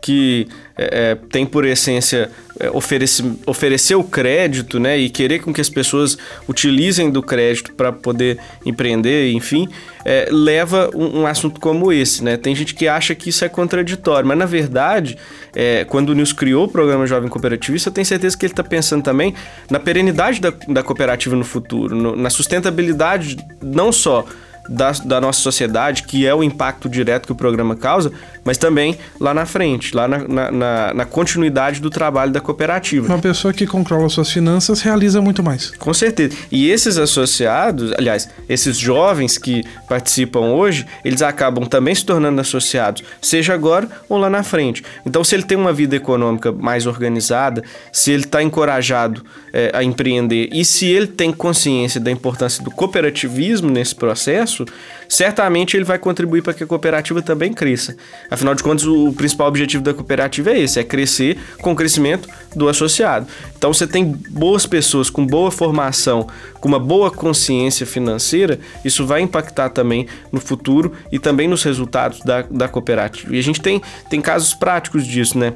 que 0.00 0.46
é, 0.76 1.12
é, 1.12 1.14
tem 1.14 1.46
por 1.46 1.64
essência 1.64 2.30
é, 2.58 2.68
oferecer, 2.70 3.24
oferecer 3.46 3.94
o 3.94 4.02
crédito 4.02 4.80
né, 4.80 4.98
e 4.98 5.08
querer 5.08 5.38
com 5.38 5.52
que 5.52 5.60
as 5.60 5.68
pessoas 5.68 6.18
utilizem 6.48 7.10
do 7.10 7.22
crédito 7.22 7.72
para 7.72 7.92
poder 7.92 8.38
empreender, 8.66 9.32
enfim, 9.32 9.68
é, 10.04 10.28
leva 10.30 10.90
um, 10.92 11.20
um, 11.20 11.26
assunto 11.26 11.60
como 11.60 11.92
esse. 11.92 12.24
Né? 12.24 12.36
Tem 12.36 12.54
gente 12.56 12.74
que 12.74 12.88
acha 12.88 13.14
que 13.14 13.30
isso 13.30 13.44
é 13.44 13.48
contraditório, 13.48 14.26
mas 14.26 14.36
na 14.36 14.46
verdade, 14.46 15.16
é, 15.54 15.84
quando 15.84 16.10
o 16.10 16.14
Nils 16.14 16.32
criou 16.32 16.64
o 16.64 16.68
programa 16.68 17.06
Jovem 17.06 17.28
Cooperativista, 17.28 17.88
eu 17.88 17.92
tenho 17.92 18.06
certeza 18.06 18.36
que 18.36 18.44
ele 18.44 18.52
está 18.52 18.64
pensando 18.64 19.02
também 19.02 19.32
na 19.70 19.78
perenidade 19.78 20.40
da, 20.40 20.52
da 20.68 20.82
cooperativa 20.82 21.36
no 21.36 21.44
futuro, 21.44 21.94
no, 21.94 22.16
na 22.16 22.30
sustentabilidade 22.30 23.36
não 23.62 23.92
só 23.92 24.26
da, 24.68 24.92
da, 24.92 25.20
nossa 25.20 25.40
sociedade, 25.40 26.04
que 26.04 26.26
é 26.26 26.34
o 26.34 26.42
impacto 26.42 26.88
direto 26.88 27.26
que 27.26 27.32
o 27.32 27.34
programa 27.34 27.76
causa, 27.76 28.12
mas 28.44 28.58
também 28.58 28.98
lá 29.18 29.32
na 29.32 29.46
frente, 29.46 29.94
lá 29.96 30.06
na, 30.06 30.50
na, 30.50 30.94
na, 30.94 31.04
continuidade 31.04 31.80
do 31.80 31.88
trabalho 31.88 32.30
da 32.30 32.40
cooperativa. 32.40 33.06
Uma 33.06 33.18
pessoa 33.18 33.52
que 33.52 33.66
controla 33.66 34.08
suas 34.08 34.30
finanças 34.30 34.80
realiza 34.82 35.20
muito 35.20 35.42
mais. 35.42 35.70
Com 35.70 35.94
certeza. 35.94 36.36
E 36.50 36.70
esses 36.70 36.98
associados, 36.98 37.92
aliás, 37.92 38.28
esses 38.48 38.76
jovens 38.76 39.38
que 39.38 39.64
participam 39.88 40.40
hoje, 40.40 40.86
eles 41.04 41.22
acabam 41.22 41.64
também 41.66 41.94
se 41.94 42.04
tornando 42.04 42.40
associados, 42.40 43.02
seja 43.22 43.54
agora 43.54 43.88
ou 44.08 44.18
lá 44.18 44.28
na 44.28 44.42
frente. 44.42 44.84
Então, 45.06 45.24
se 45.24 45.34
ele 45.34 45.44
tem 45.44 45.56
uma 45.56 45.72
vida 45.72 45.96
econômica 45.96 46.52
mais 46.52 46.86
organizada, 46.86 47.62
se 47.90 48.10
ele 48.10 48.24
está 48.24 48.42
encorajado 48.42 49.24
é, 49.52 49.70
a 49.72 49.82
empreender 49.82 50.48
e 50.52 50.64
se 50.64 50.86
ele 50.86 51.06
tem 51.06 51.32
consciência 51.32 52.00
da 52.00 52.10
importância 52.10 52.62
do 52.62 52.70
cooperativismo 52.70 53.70
nesse 53.70 53.94
processo, 53.94 54.64
certamente 55.08 55.76
ele 55.76 55.84
vai 55.84 55.98
contribuir 55.98 56.42
para 56.42 56.54
que 56.54 56.64
a 56.64 56.66
cooperativa 56.66 57.22
também 57.22 57.52
cresça. 57.52 57.96
Afinal 58.30 58.54
de 58.54 58.62
contas, 58.62 58.86
o 58.86 59.12
principal 59.12 59.48
objetivo 59.48 59.82
da 59.82 59.94
cooperativa 59.94 60.50
é 60.50 60.60
esse: 60.60 60.78
é 60.78 60.84
crescer 60.84 61.38
com 61.60 61.72
o 61.72 61.76
crescimento 61.76 62.28
do 62.54 62.68
associado. 62.68 63.26
Então, 63.56 63.72
você 63.72 63.86
tem 63.86 64.04
boas 64.04 64.66
pessoas 64.66 65.10
com 65.10 65.26
boa 65.26 65.50
formação, 65.50 66.26
com 66.60 66.68
uma 66.68 66.78
boa 66.78 67.10
consciência 67.10 67.86
financeira, 67.86 68.58
isso 68.84 69.06
vai 69.06 69.20
impactar 69.20 69.70
também 69.70 70.06
no 70.32 70.40
futuro 70.40 70.92
e 71.10 71.18
também 71.18 71.48
nos 71.48 71.62
resultados 71.62 72.20
da, 72.20 72.42
da 72.42 72.68
cooperativa. 72.68 73.34
E 73.34 73.38
a 73.38 73.42
gente 73.42 73.60
tem, 73.60 73.82
tem 74.08 74.20
casos 74.20 74.54
práticos 74.54 75.06
disso, 75.06 75.38
né? 75.38 75.54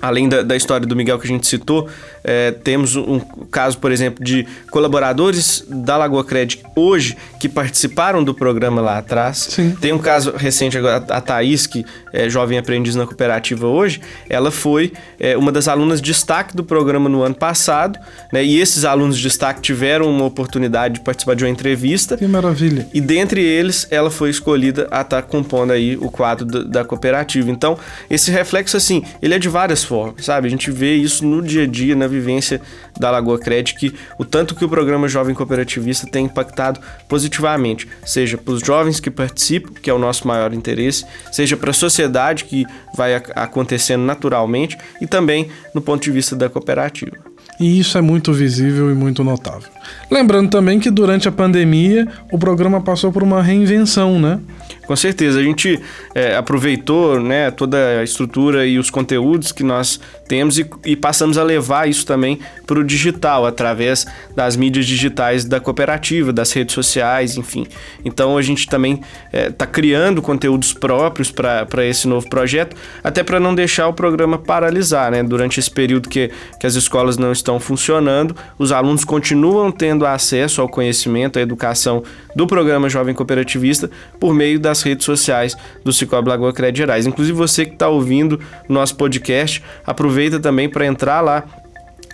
Além 0.00 0.28
da, 0.28 0.42
da, 0.42 0.56
história 0.56 0.86
do 0.86 0.94
Miguel 0.94 1.18
que 1.18 1.26
a 1.26 1.30
gente 1.30 1.46
citou, 1.46 1.88
é, 2.22 2.50
temos 2.50 2.96
um 2.96 3.20
caso, 3.50 3.78
por 3.78 3.90
exemplo, 3.90 4.24
de 4.24 4.46
colaboradores 4.70 5.64
da 5.68 5.96
Lagoa 5.96 6.24
Cred 6.24 6.62
hoje 6.74 7.16
que 7.38 7.48
participaram 7.48 8.22
do 8.22 8.34
programa 8.34 8.80
lá 8.80 8.98
atrás. 8.98 9.38
Sim. 9.50 9.76
Tem 9.80 9.92
um 9.92 9.98
caso 9.98 10.32
recente 10.36 10.76
agora, 10.76 11.04
a 11.08 11.20
Thaís, 11.20 11.66
que 11.66 11.84
é 12.12 12.28
jovem 12.28 12.58
aprendiz 12.58 12.94
na 12.94 13.06
cooperativa 13.06 13.66
hoje, 13.66 14.00
ela 14.28 14.50
foi 14.50 14.92
é, 15.18 15.36
uma 15.36 15.52
das 15.52 15.68
alunas 15.68 16.00
de 16.00 16.06
destaque 16.16 16.56
do 16.56 16.64
programa 16.64 17.08
no 17.08 17.22
ano 17.22 17.34
passado, 17.34 17.98
né? 18.32 18.44
E 18.44 18.58
esses 18.58 18.84
alunos 18.84 19.16
de 19.16 19.22
destaque 19.22 19.60
tiveram 19.60 20.08
uma 20.08 20.24
oportunidade 20.24 20.94
de 20.94 21.00
participar 21.00 21.34
de 21.34 21.44
uma 21.44 21.50
entrevista. 21.50 22.16
Que 22.16 22.26
maravilha. 22.26 22.86
E 22.92 23.00
dentre 23.00 23.42
eles, 23.42 23.86
ela 23.90 24.10
foi 24.10 24.30
escolhida 24.30 24.88
a 24.90 25.02
estar 25.02 25.22
tá 25.22 25.22
compondo 25.22 25.72
aí 25.72 25.96
o 25.96 26.10
quadro 26.10 26.44
da, 26.44 26.62
da 26.62 26.84
cooperativa. 26.84 27.50
Então, 27.50 27.78
esse 28.08 28.30
reflexo, 28.30 28.76
assim, 28.76 29.02
ele 29.20 29.34
é 29.34 29.38
de 29.38 29.48
várias 29.48 29.84
formas, 29.86 30.24
sabe? 30.24 30.46
A 30.46 30.50
gente 30.50 30.70
vê 30.70 30.94
isso 30.94 31.24
no 31.24 31.40
dia 31.40 31.62
a 31.62 31.66
dia, 31.66 31.94
na 31.94 32.06
vivência 32.06 32.60
da 32.98 33.10
Lagoa 33.10 33.38
Cred, 33.38 33.74
que 33.74 33.94
o 34.18 34.24
tanto 34.24 34.54
que 34.54 34.64
o 34.64 34.68
programa 34.68 35.08
Jovem 35.08 35.34
Cooperativista 35.34 36.06
tem 36.06 36.26
impactado 36.26 36.80
positivamente, 37.08 37.88
seja 38.04 38.36
para 38.36 38.52
os 38.52 38.60
jovens 38.60 39.00
que 39.00 39.10
participam, 39.10 39.72
que 39.80 39.88
é 39.88 39.94
o 39.94 39.98
nosso 39.98 40.26
maior 40.26 40.52
interesse, 40.52 41.06
seja 41.32 41.56
para 41.56 41.70
a 41.70 41.74
sociedade, 41.74 42.44
que 42.44 42.66
vai 42.94 43.14
acontecendo 43.14 44.02
naturalmente, 44.02 44.76
e 45.00 45.06
também 45.06 45.48
no 45.74 45.80
ponto 45.80 46.02
de 46.02 46.10
vista 46.10 46.34
da 46.34 46.48
cooperativa. 46.48 47.16
E 47.58 47.78
isso 47.78 47.96
é 47.96 48.00
muito 48.00 48.32
visível 48.32 48.90
e 48.90 48.94
muito 48.94 49.24
notável. 49.24 49.68
Lembrando 50.10 50.50
também 50.50 50.78
que 50.78 50.90
durante 50.90 51.28
a 51.28 51.32
pandemia 51.32 52.06
o 52.30 52.38
programa 52.38 52.82
passou 52.82 53.10
por 53.10 53.22
uma 53.22 53.42
reinvenção, 53.42 54.18
né? 54.18 54.40
Com 54.86 54.94
certeza, 54.94 55.40
a 55.40 55.42
gente 55.42 55.80
é, 56.14 56.36
aproveitou 56.36 57.20
né, 57.20 57.50
toda 57.50 58.00
a 58.00 58.04
estrutura 58.04 58.66
e 58.66 58.78
os 58.78 58.88
conteúdos 58.88 59.50
que 59.50 59.64
nós 59.64 60.00
temos 60.28 60.58
e, 60.58 60.66
e 60.84 60.94
passamos 60.94 61.36
a 61.38 61.42
levar 61.42 61.88
isso 61.88 62.06
também 62.06 62.38
para 62.66 62.78
o 62.78 62.84
digital, 62.84 63.46
através 63.46 64.06
das 64.34 64.56
mídias 64.56 64.86
digitais 64.86 65.44
da 65.44 65.58
cooperativa, 65.58 66.32
das 66.32 66.52
redes 66.52 66.74
sociais, 66.74 67.36
enfim. 67.36 67.66
Então 68.04 68.36
a 68.38 68.42
gente 68.42 68.68
também 68.68 69.00
está 69.32 69.64
é, 69.64 69.68
criando 69.68 70.22
conteúdos 70.22 70.72
próprios 70.72 71.30
para 71.32 71.84
esse 71.84 72.06
novo 72.06 72.28
projeto, 72.28 72.76
até 73.02 73.22
para 73.22 73.40
não 73.40 73.54
deixar 73.54 73.88
o 73.88 73.92
programa 73.92 74.38
paralisar. 74.38 75.10
Né? 75.10 75.22
Durante 75.22 75.58
esse 75.58 75.70
período 75.70 76.08
que, 76.08 76.30
que 76.60 76.66
as 76.66 76.74
escolas 76.74 77.16
não 77.16 77.32
estão 77.32 77.58
funcionando, 77.58 78.36
os 78.58 78.70
alunos 78.72 79.04
continuam 79.04 79.72
tendo 79.72 80.06
acesso 80.06 80.60
ao 80.60 80.68
conhecimento, 80.68 81.38
à 81.38 81.42
educação 81.42 82.02
do 82.34 82.46
programa 82.46 82.88
Jovem 82.88 83.14
Cooperativista 83.14 83.90
por 84.20 84.34
meio 84.34 84.60
das 84.60 84.75
redes 84.82 85.04
sociais 85.04 85.56
do 85.84 85.92
Cicobi 85.92 86.28
Lagoa 86.28 86.52
Crédito 86.52 86.78
Gerais. 86.78 87.06
Inclusive 87.06 87.36
você 87.36 87.64
que 87.64 87.72
está 87.72 87.88
ouvindo 87.88 88.40
nosso 88.68 88.96
podcast, 88.96 89.62
aproveita 89.86 90.40
também 90.40 90.68
para 90.68 90.86
entrar 90.86 91.20
lá 91.20 91.44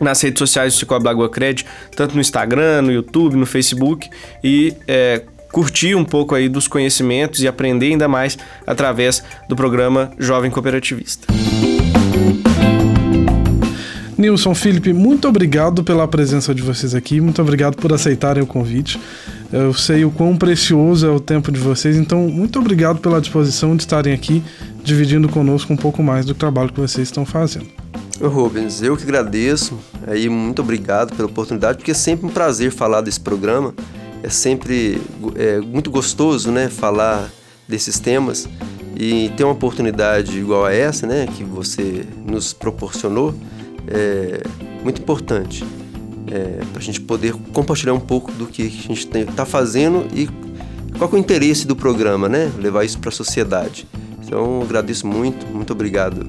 nas 0.00 0.20
redes 0.20 0.38
sociais 0.38 0.74
do 0.74 0.78
Cicobi 0.78 1.04
Lagoa 1.04 1.28
Crédito, 1.28 1.68
tanto 1.94 2.14
no 2.14 2.20
Instagram, 2.20 2.82
no 2.82 2.92
YouTube, 2.92 3.36
no 3.36 3.46
Facebook 3.46 4.08
e 4.42 4.74
é, 4.88 5.22
curtir 5.52 5.94
um 5.94 6.04
pouco 6.04 6.34
aí 6.34 6.48
dos 6.48 6.66
conhecimentos 6.66 7.42
e 7.42 7.48
aprender 7.48 7.86
ainda 7.86 8.08
mais 8.08 8.38
através 8.66 9.22
do 9.48 9.54
programa 9.54 10.10
Jovem 10.18 10.50
Cooperativista. 10.50 11.32
Nilson, 14.16 14.54
Felipe, 14.54 14.92
muito 14.92 15.26
obrigado 15.26 15.82
pela 15.82 16.06
presença 16.06 16.54
de 16.54 16.62
vocês 16.62 16.94
aqui, 16.94 17.20
muito 17.20 17.42
obrigado 17.42 17.76
por 17.76 17.92
aceitarem 17.92 18.42
o 18.42 18.46
convite. 18.46 19.00
Eu 19.52 19.74
sei 19.74 20.02
o 20.02 20.10
quão 20.10 20.34
precioso 20.34 21.06
é 21.06 21.10
o 21.10 21.20
tempo 21.20 21.52
de 21.52 21.60
vocês, 21.60 21.98
então 21.98 22.26
muito 22.26 22.58
obrigado 22.58 23.00
pela 23.00 23.20
disposição 23.20 23.76
de 23.76 23.82
estarem 23.82 24.14
aqui 24.14 24.42
dividindo 24.82 25.28
conosco 25.28 25.70
um 25.70 25.76
pouco 25.76 26.02
mais 26.02 26.24
do 26.24 26.32
trabalho 26.32 26.72
que 26.72 26.80
vocês 26.80 27.08
estão 27.08 27.26
fazendo. 27.26 27.66
Rubens, 28.18 28.80
eu 28.80 28.96
que 28.96 29.02
agradeço, 29.02 29.78
aí 30.06 30.26
muito 30.26 30.62
obrigado 30.62 31.14
pela 31.14 31.28
oportunidade, 31.28 31.76
porque 31.76 31.90
é 31.90 31.94
sempre 31.94 32.24
um 32.24 32.30
prazer 32.30 32.72
falar 32.72 33.02
desse 33.02 33.20
programa, 33.20 33.74
é 34.22 34.30
sempre 34.30 35.02
é, 35.36 35.60
muito 35.60 35.90
gostoso, 35.90 36.50
né, 36.50 36.70
falar 36.70 37.28
desses 37.68 37.98
temas 37.98 38.48
e 38.96 39.30
ter 39.36 39.44
uma 39.44 39.52
oportunidade 39.52 40.38
igual 40.38 40.64
a 40.64 40.72
essa, 40.72 41.06
né, 41.06 41.26
que 41.26 41.44
você 41.44 42.06
nos 42.24 42.54
proporcionou, 42.54 43.34
é 43.86 44.42
muito 44.82 45.02
importante 45.02 45.62
é, 46.32 46.64
para 46.72 46.80
a 46.80 46.82
gente 46.82 46.98
poder 46.98 47.34
compartilhar 47.52 47.92
um 47.92 48.00
pouco 48.00 48.32
do 48.32 48.46
que 48.46 48.62
a 48.62 48.70
gente 48.70 49.06
está 49.18 49.44
fazendo 49.44 50.06
e 50.16 50.26
qual 50.96 51.10
é 51.10 51.14
o 51.14 51.18
interesse 51.18 51.66
do 51.66 51.76
programa, 51.76 52.26
né? 52.26 52.50
Levar 52.58 52.84
isso 52.84 52.98
para 52.98 53.10
a 53.10 53.12
sociedade. 53.12 53.86
Então, 54.24 54.62
agradeço 54.62 55.06
muito, 55.06 55.46
muito 55.46 55.72
obrigado 55.74 56.26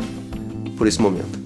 por 0.77 0.87
esse 0.87 1.01
momento. 1.01 1.39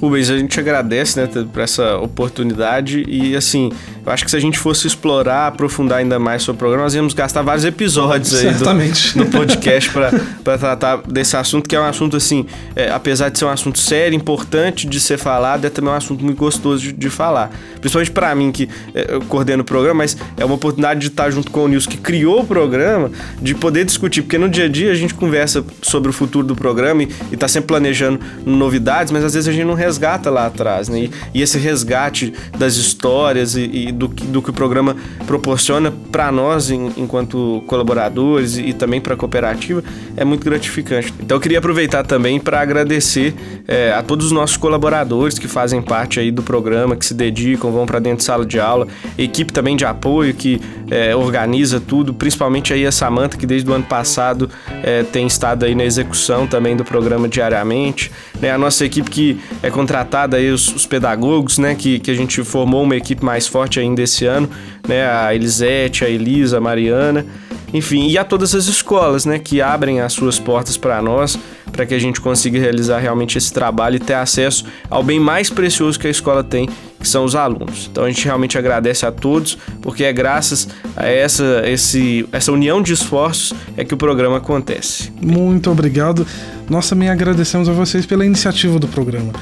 Rubens, 0.00 0.30
a 0.30 0.36
gente 0.36 0.58
agradece 0.58 1.20
né, 1.20 1.28
por 1.52 1.62
essa 1.62 1.96
oportunidade 1.96 3.04
e 3.08 3.34
assim, 3.34 3.70
eu 4.04 4.12
acho 4.12 4.24
que 4.24 4.30
se 4.30 4.36
a 4.36 4.40
gente 4.40 4.58
fosse 4.58 4.86
explorar, 4.86 5.48
aprofundar 5.48 5.98
ainda 5.98 6.18
mais 6.18 6.42
sobre 6.42 6.56
o 6.56 6.58
programa, 6.58 6.84
nós 6.84 6.94
íamos 6.94 7.14
gastar 7.14 7.42
vários 7.42 7.64
episódios 7.64 8.34
aí 8.34 8.52
do, 8.52 8.64
no 9.16 9.26
podcast 9.30 9.90
para 9.90 10.58
tratar 10.58 11.02
desse 11.08 11.36
assunto, 11.36 11.68
que 11.68 11.74
é 11.74 11.80
um 11.80 11.84
assunto 11.84 12.16
assim, 12.16 12.46
é, 12.74 12.90
apesar 12.90 13.30
de 13.30 13.38
ser 13.38 13.46
um 13.46 13.50
assunto 13.50 13.78
sério, 13.78 14.14
importante 14.14 14.86
de 14.86 15.00
ser 15.00 15.18
falado, 15.18 15.64
é 15.64 15.70
também 15.70 15.90
um 15.90 15.96
assunto 15.96 16.24
muito 16.24 16.38
gostoso 16.38 16.82
de, 16.82 16.92
de 16.92 17.10
falar. 17.10 17.50
Principalmente 17.80 18.10
para 18.10 18.34
mim, 18.34 18.52
que 18.52 18.68
é, 18.94 19.14
eu 19.14 19.20
coordeno 19.22 19.62
o 19.62 19.66
programa, 19.66 19.98
mas 19.98 20.16
é 20.36 20.44
uma 20.44 20.54
oportunidade 20.54 21.00
de 21.00 21.08
estar 21.08 21.30
junto 21.30 21.50
com 21.50 21.64
o 21.64 21.68
Nilson, 21.68 21.90
que 21.90 21.96
criou 21.96 22.40
o 22.40 22.46
programa, 22.46 23.10
de 23.40 23.54
poder 23.54 23.84
discutir, 23.84 24.22
porque 24.22 24.38
no 24.38 24.48
dia 24.48 24.64
a 24.64 24.68
dia 24.68 24.92
a 24.92 24.94
gente 24.94 25.14
conversa 25.14 25.64
sobre 25.82 26.10
o 26.10 26.12
futuro 26.12 26.46
do 26.46 26.54
programa 26.54 27.02
e, 27.02 27.08
está 27.32 27.48
sempre 27.48 27.68
planejando 27.68 28.20
novidades, 28.44 29.12
mas 29.12 29.24
às 29.24 29.34
vezes 29.34 29.48
a 29.48 29.52
gente 29.52 29.64
não 29.64 29.74
resgata 29.86 30.30
lá 30.30 30.46
atrás, 30.46 30.88
né? 30.88 31.00
E, 31.00 31.10
e 31.34 31.42
esse 31.42 31.58
resgate 31.58 32.32
das 32.58 32.76
histórias 32.76 33.54
e, 33.56 33.62
e, 33.62 33.92
do, 33.92 34.08
do 34.08 34.42
que 34.42 34.50
o 34.50 34.52
programa 34.52 34.96
proporciona 35.26 35.90
para 35.90 36.30
nós 36.32 36.70
em, 36.70 36.92
enquanto 36.96 37.62
colaboradores 37.66 38.58
e, 38.58 38.72
também 38.72 39.00
para 39.00 39.14
a 39.14 39.16
cooperativa 39.16 39.82
é 40.16 40.24
muito 40.24 40.44
gratificante. 40.44 41.12
Então 41.20 41.36
eu 41.36 41.40
queria 41.40 41.58
aproveitar 41.58 42.04
também 42.04 42.38
para 42.40 42.60
agradecer 42.60 43.34
é, 43.66 43.92
a 43.92 44.02
todos 44.02 44.26
os 44.26 44.32
nossos 44.32 44.56
colaboradores 44.56 45.38
que 45.38 45.48
fazem 45.48 45.80
parte 45.80 46.20
aí 46.20 46.30
do 46.30 46.42
programa, 46.42 46.96
que 46.96 47.06
se 47.06 47.14
dedicam, 47.14 47.70
vão 47.70 47.86
para 47.86 47.98
dentro 47.98 48.18
de 48.18 48.24
sala 48.24 48.44
de 48.44 48.58
aula, 48.58 48.86
equipe 49.16 49.52
também 49.52 49.76
de 49.76 49.84
apoio 49.84 50.34
que 50.34 50.60
é, 50.90 51.14
organiza 51.14 51.80
tudo, 51.80 52.12
principalmente 52.12 52.72
aí 52.72 52.86
a 52.86 52.92
Samanta 52.92 53.36
que 53.36 53.46
desde 53.46 53.70
o 53.70 53.72
ano 53.72 53.84
passado 53.84 54.50
é, 54.82 55.02
tem 55.02 55.26
estado 55.26 55.64
aí 55.64 55.74
na 55.74 55.84
execução 55.84 56.46
também 56.46 56.76
do 56.76 56.84
programa 56.84 57.28
diariamente, 57.28 58.10
né? 58.40 58.50
A 58.50 58.58
nossa 58.58 58.84
equipe 58.84 59.10
que 59.10 59.40
é 59.62 59.70
contratada 59.76 60.38
aí 60.38 60.50
os, 60.50 60.74
os 60.74 60.86
pedagogos, 60.86 61.58
né? 61.58 61.74
Que, 61.74 61.98
que 61.98 62.10
a 62.10 62.14
gente 62.14 62.42
formou 62.42 62.82
uma 62.82 62.96
equipe 62.96 63.22
mais 63.22 63.46
forte 63.46 63.78
ainda 63.78 64.02
esse 64.02 64.24
ano, 64.24 64.48
né? 64.88 65.06
A 65.06 65.34
Elisete, 65.34 66.04
a 66.04 66.08
Elisa, 66.08 66.56
a 66.56 66.60
Mariana, 66.60 67.26
enfim, 67.74 68.08
e 68.08 68.16
a 68.16 68.24
todas 68.24 68.54
as 68.54 68.66
escolas, 68.66 69.26
né? 69.26 69.38
Que 69.38 69.60
abrem 69.60 70.00
as 70.00 70.14
suas 70.14 70.38
portas 70.38 70.78
para 70.78 71.02
nós, 71.02 71.38
para 71.70 71.84
que 71.84 71.92
a 71.92 71.98
gente 71.98 72.20
consiga 72.22 72.58
realizar 72.58 72.98
realmente 72.98 73.36
esse 73.36 73.52
trabalho 73.52 73.96
e 73.96 74.00
ter 74.00 74.14
acesso 74.14 74.64
ao 74.88 75.02
bem 75.02 75.20
mais 75.20 75.50
precioso 75.50 76.00
que 76.00 76.06
a 76.06 76.10
escola 76.10 76.42
tem, 76.42 76.68
que 77.06 77.10
são 77.10 77.24
os 77.24 77.36
alunos. 77.36 77.88
Então 77.90 78.02
a 78.02 78.08
gente 78.08 78.24
realmente 78.24 78.58
agradece 78.58 79.06
a 79.06 79.12
todos, 79.12 79.56
porque 79.80 80.02
é 80.02 80.12
graças 80.12 80.66
a 80.96 81.06
essa, 81.06 81.62
esse, 81.64 82.26
essa 82.32 82.50
união 82.50 82.82
de 82.82 82.92
esforços 82.92 83.56
é 83.76 83.84
que 83.84 83.94
o 83.94 83.96
programa 83.96 84.38
acontece. 84.38 85.12
Muito 85.22 85.70
obrigado. 85.70 86.26
Nós 86.68 86.88
também 86.88 87.08
agradecemos 87.08 87.68
a 87.68 87.72
vocês 87.72 88.04
pela 88.04 88.26
iniciativa 88.26 88.76
do 88.80 88.88
programa. 88.88 89.32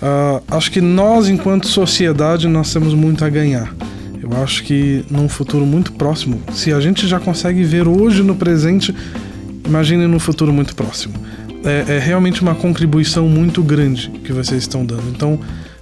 Uh, 0.00 0.42
acho 0.50 0.70
que 0.70 0.80
nós, 0.80 1.28
enquanto 1.28 1.68
sociedade, 1.68 2.48
nós 2.48 2.72
temos 2.72 2.94
muito 2.94 3.22
a 3.22 3.28
ganhar. 3.28 3.70
Eu 4.22 4.42
acho 4.42 4.64
que 4.64 5.04
num 5.10 5.28
futuro 5.28 5.66
muito 5.66 5.92
próximo, 5.92 6.40
se 6.54 6.72
a 6.72 6.80
gente 6.80 7.06
já 7.06 7.20
consegue 7.20 7.62
ver 7.64 7.86
hoje 7.86 8.22
no 8.22 8.34
presente, 8.34 8.94
imagine 9.66 10.06
no 10.06 10.18
futuro 10.18 10.54
muito 10.54 10.74
próximo. 10.74 11.14
É, 11.62 11.96
é 11.96 11.98
realmente 11.98 12.40
uma 12.40 12.54
contribuição 12.54 13.28
muito 13.28 13.62
grande 13.62 14.08
que 14.24 14.32
vocês 14.32 14.62
estão 14.62 14.86
dando. 14.86 15.10
Então, 15.10 15.38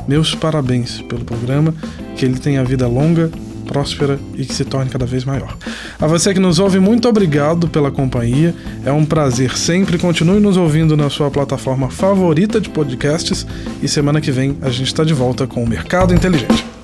meus 0.08 0.34
parabéns 0.34 1.02
pelo 1.02 1.24
programa, 1.24 1.74
que 2.16 2.24
ele 2.24 2.38
tenha 2.38 2.64
vida 2.64 2.88
longa, 2.88 3.30
próspera 3.66 4.18
e 4.34 4.44
que 4.46 4.54
se 4.54 4.64
torne 4.64 4.90
cada 4.90 5.04
vez 5.04 5.24
maior. 5.24 5.54
A 6.00 6.06
você 6.06 6.32
que 6.32 6.40
nos 6.40 6.58
ouve, 6.58 6.80
muito 6.80 7.06
obrigado 7.06 7.68
pela 7.68 7.90
companhia. 7.90 8.54
É 8.84 8.90
um 8.90 9.04
prazer 9.04 9.56
sempre. 9.56 9.98
Continue 9.98 10.40
nos 10.40 10.56
ouvindo 10.56 10.96
na 10.96 11.10
sua 11.10 11.30
plataforma 11.30 11.90
favorita 11.90 12.60
de 12.60 12.70
podcasts 12.70 13.46
e 13.82 13.86
semana 13.86 14.20
que 14.20 14.32
vem 14.32 14.56
a 14.62 14.70
gente 14.70 14.86
está 14.86 15.04
de 15.04 15.12
volta 15.12 15.46
com 15.46 15.62
o 15.62 15.68
Mercado 15.68 16.14
Inteligente. 16.14 16.77